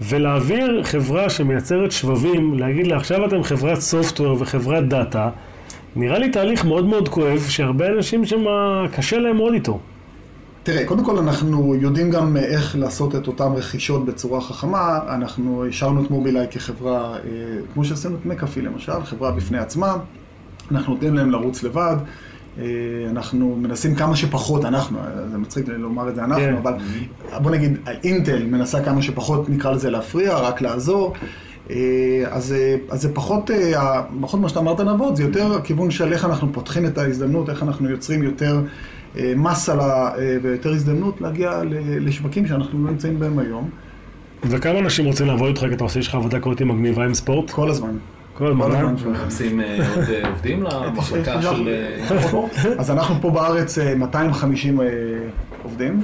ולהעביר 0.00 0.82
חברה 0.84 1.30
שמייצרת 1.30 1.92
שבבים, 1.92 2.58
להגיד 2.58 2.86
לה 2.86 2.96
עכשיו 2.96 3.26
אתם 3.26 3.42
חברת 3.42 3.78
סופטוור 3.80 4.36
וחברת 4.40 4.88
דאטה, 4.88 5.30
נראה 5.96 6.18
לי 6.18 6.30
תהליך 6.30 6.64
מאוד 6.64 6.84
מאוד 6.84 7.08
כואב, 7.08 7.38
שהרבה 7.48 7.88
אנשים 7.88 8.24
שם 8.24 8.44
קשה 8.92 9.18
להם 9.18 9.36
מאוד 9.36 9.52
איתו. 9.54 9.78
תראה, 10.64 10.86
קודם 10.86 11.04
כל 11.04 11.18
אנחנו 11.18 11.74
יודעים 11.74 12.10
גם 12.10 12.36
איך 12.36 12.76
לעשות 12.76 13.14
את 13.14 13.26
אותן 13.26 13.52
רכישות 13.56 14.04
בצורה 14.04 14.40
חכמה. 14.40 14.98
אנחנו 15.08 15.64
השארנו 15.66 16.04
את 16.04 16.10
מובילאיי 16.10 16.46
כחברה, 16.50 17.14
אה, 17.14 17.20
כמו 17.74 17.84
שעשינו 17.84 18.16
את 18.16 18.26
מקאפי 18.26 18.62
למשל, 18.62 19.04
חברה 19.04 19.30
בפני 19.30 19.58
עצמה. 19.58 19.96
אנחנו 20.70 20.94
נותנים 20.94 21.14
להם 21.14 21.30
לרוץ 21.30 21.62
לבד. 21.62 21.96
אה, 22.58 22.64
אנחנו 23.10 23.56
מנסים 23.56 23.94
כמה 23.94 24.16
שפחות, 24.16 24.64
אנחנו, 24.64 24.98
אה, 24.98 25.28
זה 25.30 25.38
מצחיק 25.38 25.68
לומר 25.68 26.08
את 26.08 26.14
זה 26.14 26.24
אנחנו, 26.24 26.42
כן. 26.42 26.56
אבל 26.56 26.72
בוא 27.42 27.50
נגיד, 27.50 27.78
אינטל 28.04 28.46
מנסה 28.46 28.84
כמה 28.84 29.02
שפחות, 29.02 29.48
נקרא 29.48 29.72
לזה 29.72 29.90
להפריע, 29.90 30.36
רק 30.36 30.60
לעזור. 30.60 31.14
אה, 31.70 31.76
אז, 32.30 32.52
אה, 32.52 32.76
אז 32.90 33.02
זה 33.02 33.14
פחות, 33.14 33.50
אה, 33.50 34.02
פחות 34.20 34.40
מה 34.40 34.48
שאתה 34.48 34.60
אמרת 34.60 34.80
נבות, 34.80 35.16
זה 35.16 35.22
יותר 35.22 35.56
הכיוון 35.56 35.90
של 35.90 36.12
איך 36.12 36.24
אנחנו 36.24 36.52
פותחים 36.52 36.86
את 36.86 36.98
ההזדמנות, 36.98 37.50
איך 37.50 37.62
אנחנו 37.62 37.90
יוצרים 37.90 38.22
יותר 38.22 38.56
אה, 38.56 38.62
מסה 39.36 39.74
לה- 39.74 39.84
אה, 40.18 40.36
ויותר 40.42 40.70
הזדמנות 40.72 41.20
להגיע 41.20 41.62
ל- 41.64 41.74
לשווקים 42.08 42.46
שאנחנו 42.46 42.84
לא 42.84 42.90
נמצאים 42.90 43.18
בהם 43.18 43.38
היום, 43.38 43.70
וכמה 44.44 44.78
אנשים 44.78 45.04
רוצים 45.04 45.26
לעבוד 45.26 45.48
איתך 45.48 45.60
כי 45.60 45.74
אתה 45.74 45.84
עושה, 45.84 45.98
יש 45.98 46.08
לך 46.08 46.14
עבודה 46.14 46.40
כזאת 46.40 46.62
מגניבה 46.62 47.04
עם 47.04 47.14
ספורט? 47.14 47.50
כל 47.50 47.70
הזמן. 47.70 47.96
כל 48.38 48.46
הזמן, 48.46 48.72
אה? 48.72 48.82
מחפשים 49.12 49.60
אה, 49.60 49.78
עוד 49.94 50.04
עובדים 50.30 50.62
למחלקה 50.62 51.42
של? 51.42 51.68
אז 52.78 52.90
אנחנו 52.90 53.14
פה 53.20 53.30
בארץ 53.30 53.78
אה, 53.78 53.94
250 53.94 54.80
אה, 54.80 54.86
עובדים, 55.62 56.02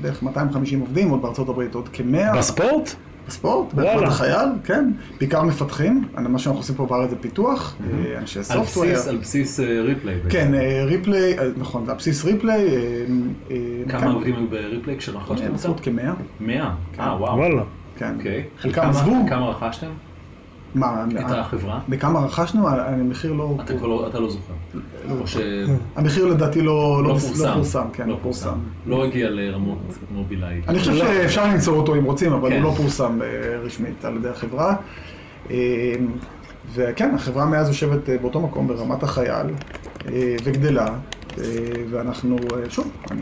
בערך 0.00 0.22
250 0.22 0.80
עובדים, 0.80 1.10
עוד 1.10 1.22
בארצות 1.22 1.48
הברית 1.48 1.74
עוד 1.74 1.88
כ-100. 1.92 2.38
בספורט? 2.38 2.94
בספורט. 3.28 3.74
ברמת 3.74 4.08
החייל, 4.08 4.48
כן. 4.64 4.90
בעיקר 5.18 5.42
מפתחים, 5.42 6.04
מה 6.18 6.38
שאנחנו 6.38 6.60
עושים 6.60 6.74
פה 6.74 6.86
בארץ 6.86 7.10
זה 7.10 7.16
פיתוח, 7.16 7.76
אה, 7.80 8.18
אנשי 8.18 8.38
על 8.38 8.44
software. 8.44 8.94
בסיס- 8.94 9.08
על 9.08 9.16
בסיס 9.16 9.60
אה, 9.60 9.80
ריפליי. 9.82 10.14
בעצם. 10.14 10.28
כן, 10.30 10.54
אה, 10.54 10.84
ריפליי, 10.84 11.38
אה, 11.38 11.44
נכון, 11.56 11.86
זה 11.86 11.92
הבסיס 11.92 12.24
ריפליי. 12.24 12.66
אה, 12.68 12.74
אה, 13.50 13.56
כמה 13.88 14.00
כן. 14.00 14.06
עובדים 14.08 14.34
היו 14.36 14.46
בריפליי 14.48 14.96
כשרכשתם 14.98 15.34
אה, 15.34 15.42
אותם? 15.42 15.54
בסביבות 15.54 15.80
כמאה, 15.80 16.12
100. 16.40 16.70
אה, 17.00 17.16
וואו. 17.20 17.36
וואלה. 17.38 17.62
כן. 17.98 18.14
אוקיי. 18.18 18.44
חלקם 18.58 18.82
עזבו. 18.88 19.12
כמה 19.28 19.48
רכשתם? 19.50 19.86
מה, 20.74 21.04
את 21.10 21.30
אה, 21.30 21.40
החברה? 21.40 21.80
בכמה 21.88 22.20
רכשנו? 22.20 22.68
ה- 22.68 22.88
המחיר 22.88 23.32
לא... 23.32 23.56
אתה 23.64 23.78
כבר 23.78 23.86
לא 23.86 24.06
אתה 24.08 24.20
לא 24.20 24.30
זוכר. 24.30 24.52
או 25.10 25.26
ש... 25.26 25.36
המחיר 25.96 26.26
לדעתי 26.26 26.62
לא 26.62 27.02
לא 27.02 27.08
לא 27.08 27.18
פורסם. 27.18 27.54
פורסם, 27.54 27.84
כן, 27.92 28.08
לא 28.08 28.16
פורסם. 28.22 28.54
לא 28.86 29.04
הגיע 29.04 29.30
לרמות 29.30 29.78
מובילאיי. 30.14 30.60
אני 30.68 30.78
חושב 30.78 30.92
לא. 30.92 30.98
שאפשר 30.98 31.44
למצוא 31.46 31.76
אותו 31.76 31.94
אם 31.94 32.04
רוצים, 32.04 32.32
אבל 32.32 32.50
כן. 32.50 32.56
הוא 32.56 32.64
לא 32.64 32.76
פורסם 32.76 33.22
אה, 33.22 33.26
רשמית 33.58 34.04
על 34.04 34.16
ידי 34.16 34.28
החברה. 34.28 34.76
אה, 35.50 35.56
וכן, 36.74 37.14
החברה 37.14 37.46
מאז 37.46 37.68
יושבת 37.68 38.08
אה, 38.10 38.16
באותו 38.18 38.40
מקום 38.40 38.68
ברמת 38.68 39.02
החייל 39.02 39.46
אה, 40.08 40.36
וגדלה, 40.44 40.86
אה, 41.38 41.44
ואנחנו, 41.90 42.36
אה, 42.36 42.70
שוב, 42.70 42.90
אני- 43.10 43.20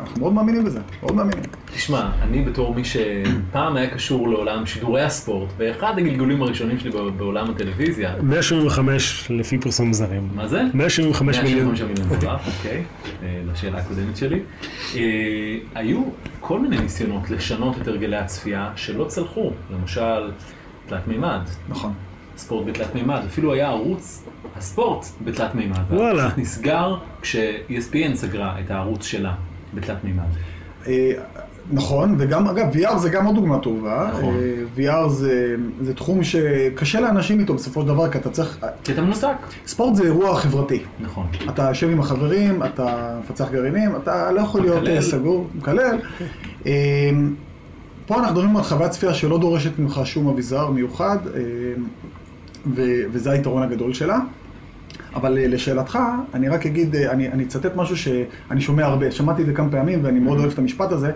אנחנו 0.00 0.20
מאוד 0.20 0.32
מאמינים 0.32 0.64
בזה, 0.64 0.80
מאוד 1.02 1.14
מאמינים. 1.14 1.44
תשמע, 1.74 2.10
אני 2.22 2.42
בתור 2.42 2.74
מי 2.74 2.82
שפעם 2.84 3.76
היה 3.76 3.90
קשור 3.90 4.28
לעולם 4.28 4.66
שידורי 4.66 5.02
הספורט, 5.02 5.48
באחד 5.56 5.98
הגלגולים 5.98 6.42
הראשונים 6.42 6.78
שלי 6.78 6.90
בעולם 7.16 7.50
הטלוויזיה, 7.50 8.14
175 8.22 9.30
לפי 9.30 9.58
פרסום 9.58 9.92
זרים. 9.92 10.28
מה 10.34 10.48
זה? 10.48 10.62
175 10.74 11.36
מיליון. 11.38 11.66
175 11.66 12.00
מיליון 12.00 12.20
דולר, 12.20 12.36
אוקיי, 12.46 12.84
אה, 13.22 13.40
לשאלה 13.52 13.78
הקודמת 13.78 14.16
שלי. 14.16 14.40
אה, 14.96 15.00
היו 15.74 16.02
כל 16.40 16.60
מיני 16.60 16.78
ניסיונות 16.78 17.30
לשנות 17.30 17.76
את 17.82 17.88
הרגלי 17.88 18.16
הצפייה 18.16 18.70
שלא 18.76 19.04
צלחו, 19.04 19.52
למשל, 19.70 20.30
תלת 20.86 21.08
מימד, 21.08 21.40
נכון. 21.68 21.92
ספורט 22.36 22.66
בתלת 22.66 22.94
מימד, 22.94 23.20
אפילו 23.26 23.52
היה 23.52 23.68
ערוץ 23.68 24.24
הספורט 24.56 25.06
בתלת 25.24 25.54
מימד. 25.54 25.82
וואלה. 25.90 26.28
נסגר 26.36 26.96
כש-ESPN 27.22 28.14
סגרה 28.14 28.60
את 28.60 28.70
הערוץ 28.70 29.06
שלה 29.06 29.34
בתלת 29.74 30.04
מימד. 30.04 30.24
אה, 30.86 31.12
נכון, 31.72 32.14
וגם, 32.18 32.48
אגב, 32.48 32.66
VR 32.72 32.98
זה 32.98 33.10
גם 33.10 33.26
עוד 33.26 33.34
דוגמה 33.34 33.58
טובה. 33.58 34.10
נכון. 34.12 34.34
אה, 34.78 35.04
VR 35.04 35.08
זה, 35.08 35.56
זה 35.80 35.94
תחום 35.94 36.24
שקשה 36.24 37.00
לאנשים 37.00 37.40
איתו 37.40 37.54
בסופו 37.54 37.80
של 37.82 37.86
דבר, 37.86 38.10
כי 38.10 38.18
אתה 38.18 38.30
צריך... 38.30 38.64
כי 38.84 38.92
אתה 38.92 39.02
מנותק. 39.02 39.36
ספורט 39.66 39.94
זה 39.94 40.02
אירוע 40.04 40.36
חברתי. 40.36 40.82
נכון. 41.00 41.26
אתה 41.48 41.62
יושב 41.62 41.90
עם 41.90 42.00
החברים, 42.00 42.62
אתה 42.62 43.18
מפצח 43.24 43.50
גרעינים, 43.50 43.96
אתה 43.96 44.32
לא 44.32 44.40
יכול 44.40 44.60
להיות 44.60 44.82
מקלל. 44.82 44.96
אה, 44.96 45.02
סגור, 45.02 45.48
מקלל. 45.54 45.98
אה, 46.66 46.72
פה 48.06 48.14
אנחנו 48.18 48.34
מדברים 48.34 48.56
על 48.56 48.62
חוויית 48.62 48.90
צפייה 48.90 49.14
שלא 49.14 49.38
דורשת 49.38 49.78
ממך 49.78 50.00
שום 50.04 50.28
אביזר 50.28 50.70
מיוחד, 50.70 51.18
אה, 51.26 51.40
ו- 52.74 53.02
וזה 53.12 53.30
היתרון 53.30 53.62
הגדול 53.62 53.94
שלה. 53.94 54.18
אבל 55.14 55.38
אה, 55.38 55.46
לשאלתך, 55.46 55.98
אני 56.34 56.48
רק 56.48 56.66
אגיד, 56.66 56.96
אה, 56.96 57.10
אני 57.10 57.28
אני 57.28 57.44
אצטט 57.44 57.76
משהו 57.76 57.96
שאני 57.96 58.60
שומע 58.60 58.84
הרבה, 58.84 59.10
שמעתי 59.10 59.42
את 59.42 59.46
זה 59.46 59.52
כמה 59.52 59.70
פעמים 59.70 60.04
ואני 60.04 60.20
מאוד 60.20 60.38
אוהב 60.38 60.52
את 60.52 60.58
המשפט 60.58 60.92
הזה. 60.92 61.12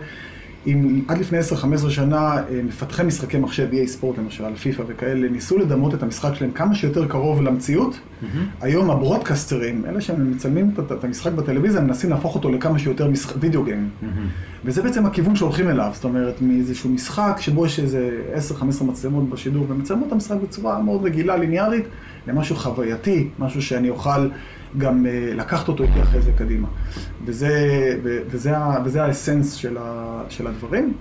אם 0.67 1.01
עד 1.09 1.19
לפני 1.19 1.39
10-15 1.87 1.91
שנה 1.91 2.19
אה, 2.37 2.43
מפתחי 2.65 3.03
משחקי 3.03 3.39
מחשב, 3.39 3.69
EA 3.73 3.87
ספורט 3.87 4.19
למשל, 4.19 4.55
פיפא 4.57 4.83
וכאלה, 4.87 5.29
ניסו 5.29 5.59
לדמות 5.59 5.95
את 5.95 6.03
המשחק 6.03 6.35
שלהם 6.35 6.51
כמה 6.51 6.75
שיותר 6.75 7.09
קרוב 7.09 7.43
למציאות, 7.43 7.99
היום 8.61 8.91
הברודקסטרים, 8.91 9.85
אלה 9.89 10.01
שמצלמים 10.01 10.71
את- 10.79 11.05
המשחק 11.05 11.33
בטלוויזיה, 11.33 11.81
מנסים 11.81 12.11
להפוך 12.11 12.35
אותו 12.35 12.53
לכמה 12.53 12.79
שיותר 12.79 13.09
משחק, 13.11 13.35
וידאו 13.41 13.63
גיים. 13.65 13.89
וזה 14.65 14.83
בעצם 14.83 15.07
הכיוון 15.07 15.37
שהולכים 15.37 15.69
אליו, 15.69 15.91
זאת 15.95 16.05
אומרת, 16.05 16.43
מאיזשהו 16.43 16.91
משחק 16.91 17.37
שבו 17.41 17.67
יש 17.67 17.81
איזה 17.81 18.11
10-15 18.81 18.85
מצלמות 18.85 19.31
בשידור, 19.31 19.67
ומצלמות 19.69 20.07
את 20.09 20.13
המשחק 20.13 20.37
בצורה 20.43 20.83
מאוד 20.83 21.05
רגילה, 21.05 21.37
ליניארית, 21.37 21.85
למשהו 22.27 22.57
חווייתי, 22.57 23.29
משהו 23.39 23.63
שאני 23.63 23.91
אוכל 23.91 24.29
גם 24.79 25.07
uh, 25.07 25.09
לקחת 25.37 25.69
אותו 25.69 25.83
איתי 25.85 26.03
אחרי 26.03 26.21
זה 26.23 26.33
קדימה. 26.39 26.69
וזה, 27.25 27.51
ו- 28.03 28.19
וזה, 28.31 28.57
ה- 28.59 28.79
וזה 28.85 29.05
האסנס 29.05 29.55
של, 29.55 29.77
ה, 29.81 30.21
של 30.29 30.47
הדברים. 30.47 30.93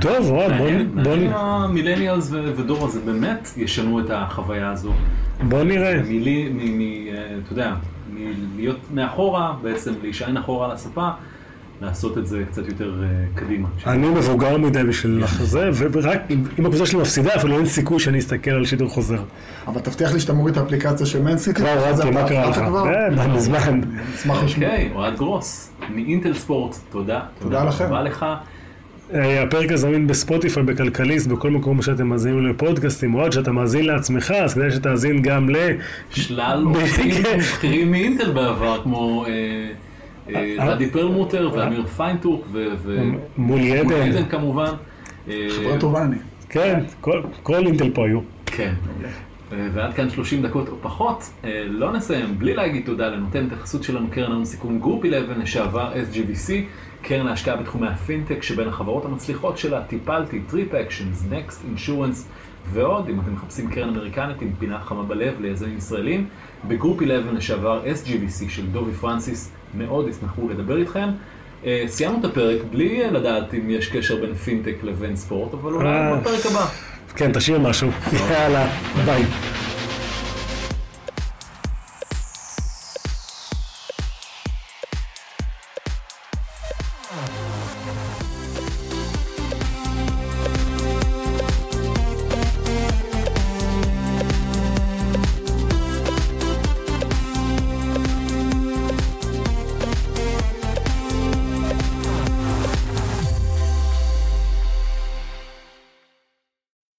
טוב, 0.00 0.30
אוהד, 0.30 0.52
בוא- 1.04 1.14
אם 1.14 1.30
המילניאלס 1.32 2.28
ו- 2.32 2.52
ודור 2.56 2.84
הזה 2.86 3.00
באמת 3.00 3.48
ישנו 3.56 4.00
את 4.00 4.04
החוויה 4.10 4.70
הזו. 4.70 4.92
בוא 5.48 5.62
נראה. 5.62 6.02
מלי, 6.02 6.48
מ, 6.48 6.78
מ, 6.78 6.80
אה, 6.80 6.94
אתה 7.44 7.52
יודע, 7.52 7.74
מלהיות 8.14 8.78
מאחורה, 8.94 9.54
בעצם 9.62 9.92
להישען 10.02 10.36
אחורה 10.36 10.66
על 10.66 10.72
הספה, 10.72 11.08
לעשות 11.80 12.18
את 12.18 12.26
זה 12.26 12.42
קצת 12.50 12.68
יותר 12.68 13.02
אה, 13.02 13.08
קדימה. 13.34 13.68
אני 13.86 14.08
מבוגר 14.08 14.58
מדי 14.58 14.82
בשביל 14.82 15.24
זה, 15.40 15.70
ורק 15.74 16.20
אם 16.58 16.66
הקבוצה 16.66 16.86
שלי 16.86 17.00
מפסידה, 17.00 17.34
אפילו 17.36 17.58
אין 17.58 17.66
סיכוי 17.66 18.00
שאני 18.00 18.18
אסתכל 18.18 18.50
על 18.50 18.64
שידור 18.64 18.88
חוזר. 18.88 19.22
אבל 19.66 19.80
תבטיח 19.80 20.12
לי 20.12 20.20
שאתה 20.20 20.32
מוריד 20.32 20.56
את 20.56 20.62
האפליקציה 20.62 21.06
של 21.06 21.22
מנסיטי. 21.22 21.60
כבר 21.60 21.68
הורדתי, 21.68 22.10
מה 22.10 22.28
קרה 22.28 22.50
לך? 22.50 22.58
אה, 22.58 23.28
מזמן. 23.28 23.80
אשמח 24.14 24.42
לשמוע. 24.44 24.68
אוקיי, 24.68 24.90
אוהד 24.94 25.16
גרוס, 25.16 25.70
מאינטל 25.94 26.34
ספורט, 26.34 26.76
תודה. 26.90 27.20
תודה 27.38 27.64
לכם. 27.64 27.84
רבה 27.84 28.02
לך. 28.02 28.26
אה, 29.14 29.42
הפרק 29.42 29.72
הזה 29.72 29.82
זמין 29.82 30.06
בספוטיפיי, 30.06 30.62
בכלכליסט, 30.62 31.26
בכל 31.26 31.50
מקום 31.50 31.82
שאתם 31.82 32.06
מאזינים 32.06 32.46
לפודקאסטים, 32.46 33.14
אוהד, 33.14 33.32
כשאתה 33.32 33.52
מאזין 33.52 33.84
לעצמך, 33.84 34.30
אז 34.30 34.54
כדאי 34.54 34.70
שתאזין 34.70 35.22
גם 35.22 35.50
ל... 35.50 35.56
שלל 36.10 36.66
כן. 36.74 36.80
עובדים 36.80 37.38
בכירים 37.38 37.90
מאינטל 37.90 38.32
בעבר, 38.32 38.80
כמו 38.82 39.24
אה. 39.26 39.30
דדי 40.74 40.90
פרלמוטר 40.90 41.50
ואמיר 41.54 41.86
פיינטוך 41.86 42.40
ו- 42.52 42.66
ו- 42.82 42.98
מולי 43.36 43.78
עדן. 43.78 44.24
כמובן. 44.30 44.72
אה, 45.28 45.46
חברה 45.50 45.78
טובה 45.78 46.02
אני. 46.04 46.16
כן, 46.48 46.80
כל- 47.00 47.22
אינטל 47.66 47.90
פה 47.90 48.06
היו. 48.06 48.20
כן. 48.46 48.74
אה, 49.52 49.68
ועד 49.74 49.94
כאן 49.94 50.10
30 50.10 50.42
דקות 50.42 50.68
או 50.68 50.74
פחות. 50.80 51.30
אה, 51.44 51.64
לא 51.68 51.92
נסיים 51.92 52.38
בלי 52.38 52.54
להגיד 52.54 52.86
תודה 52.86 53.08
לנותן 53.08 53.44
החסות 53.46 53.82
שלנו 53.82 54.06
קרן 54.10 54.32
ההון 54.32 54.44
סיכון 54.44 54.78
Group 54.78 55.04
11 55.04 55.34
לשעבר 55.42 55.92
SGVC. 55.92 56.52
קרן 57.02 57.26
ההשקעה 57.26 57.56
בתחומי 57.56 57.86
הפינטק, 57.88 58.42
שבין 58.42 58.68
החברות 58.68 59.04
המצליחות 59.04 59.58
שלה 59.58 59.82
Tipalti, 59.82 60.40
TripActions, 60.40 61.26
Next 61.30 61.64
Insurance 61.68 62.28
ועוד, 62.72 63.08
אם 63.08 63.20
אתם 63.20 63.32
מחפשים 63.32 63.70
קרן 63.70 63.88
אמריקנית 63.88 64.42
עם 64.42 64.50
פינה 64.58 64.80
חמה 64.80 65.02
בלב 65.02 65.40
ליזמים 65.40 65.76
ישראלים, 65.78 66.26
ב 66.68 66.74
Group 66.74 67.02
11 67.02 67.32
לשעבר 67.32 67.82
SGVC 67.84 68.48
של 68.48 68.66
דובי 68.66 68.92
פרנסס, 68.92 69.52
מאוד 69.74 70.08
ישמחו 70.08 70.48
לדבר 70.48 70.76
איתכם. 70.76 71.08
אה, 71.66 71.84
סיימנו 71.86 72.18
את 72.20 72.24
הפרק 72.24 72.58
בלי 72.70 73.02
אה, 73.04 73.10
לדעת 73.10 73.54
אם 73.54 73.70
יש 73.70 73.88
קשר 73.88 74.16
בין 74.20 74.34
פינטק 74.34 74.74
לבין 74.82 75.16
ספורט, 75.16 75.54
אבל 75.54 75.72
אולי 75.72 75.88
אה. 75.88 76.16
בפרק 76.16 76.46
הבא. 76.46 76.66
כן, 77.16 77.32
תשאיר 77.32 77.58
משהו. 77.58 77.90
יאללה, 78.30 78.66
ביי. 79.04 79.24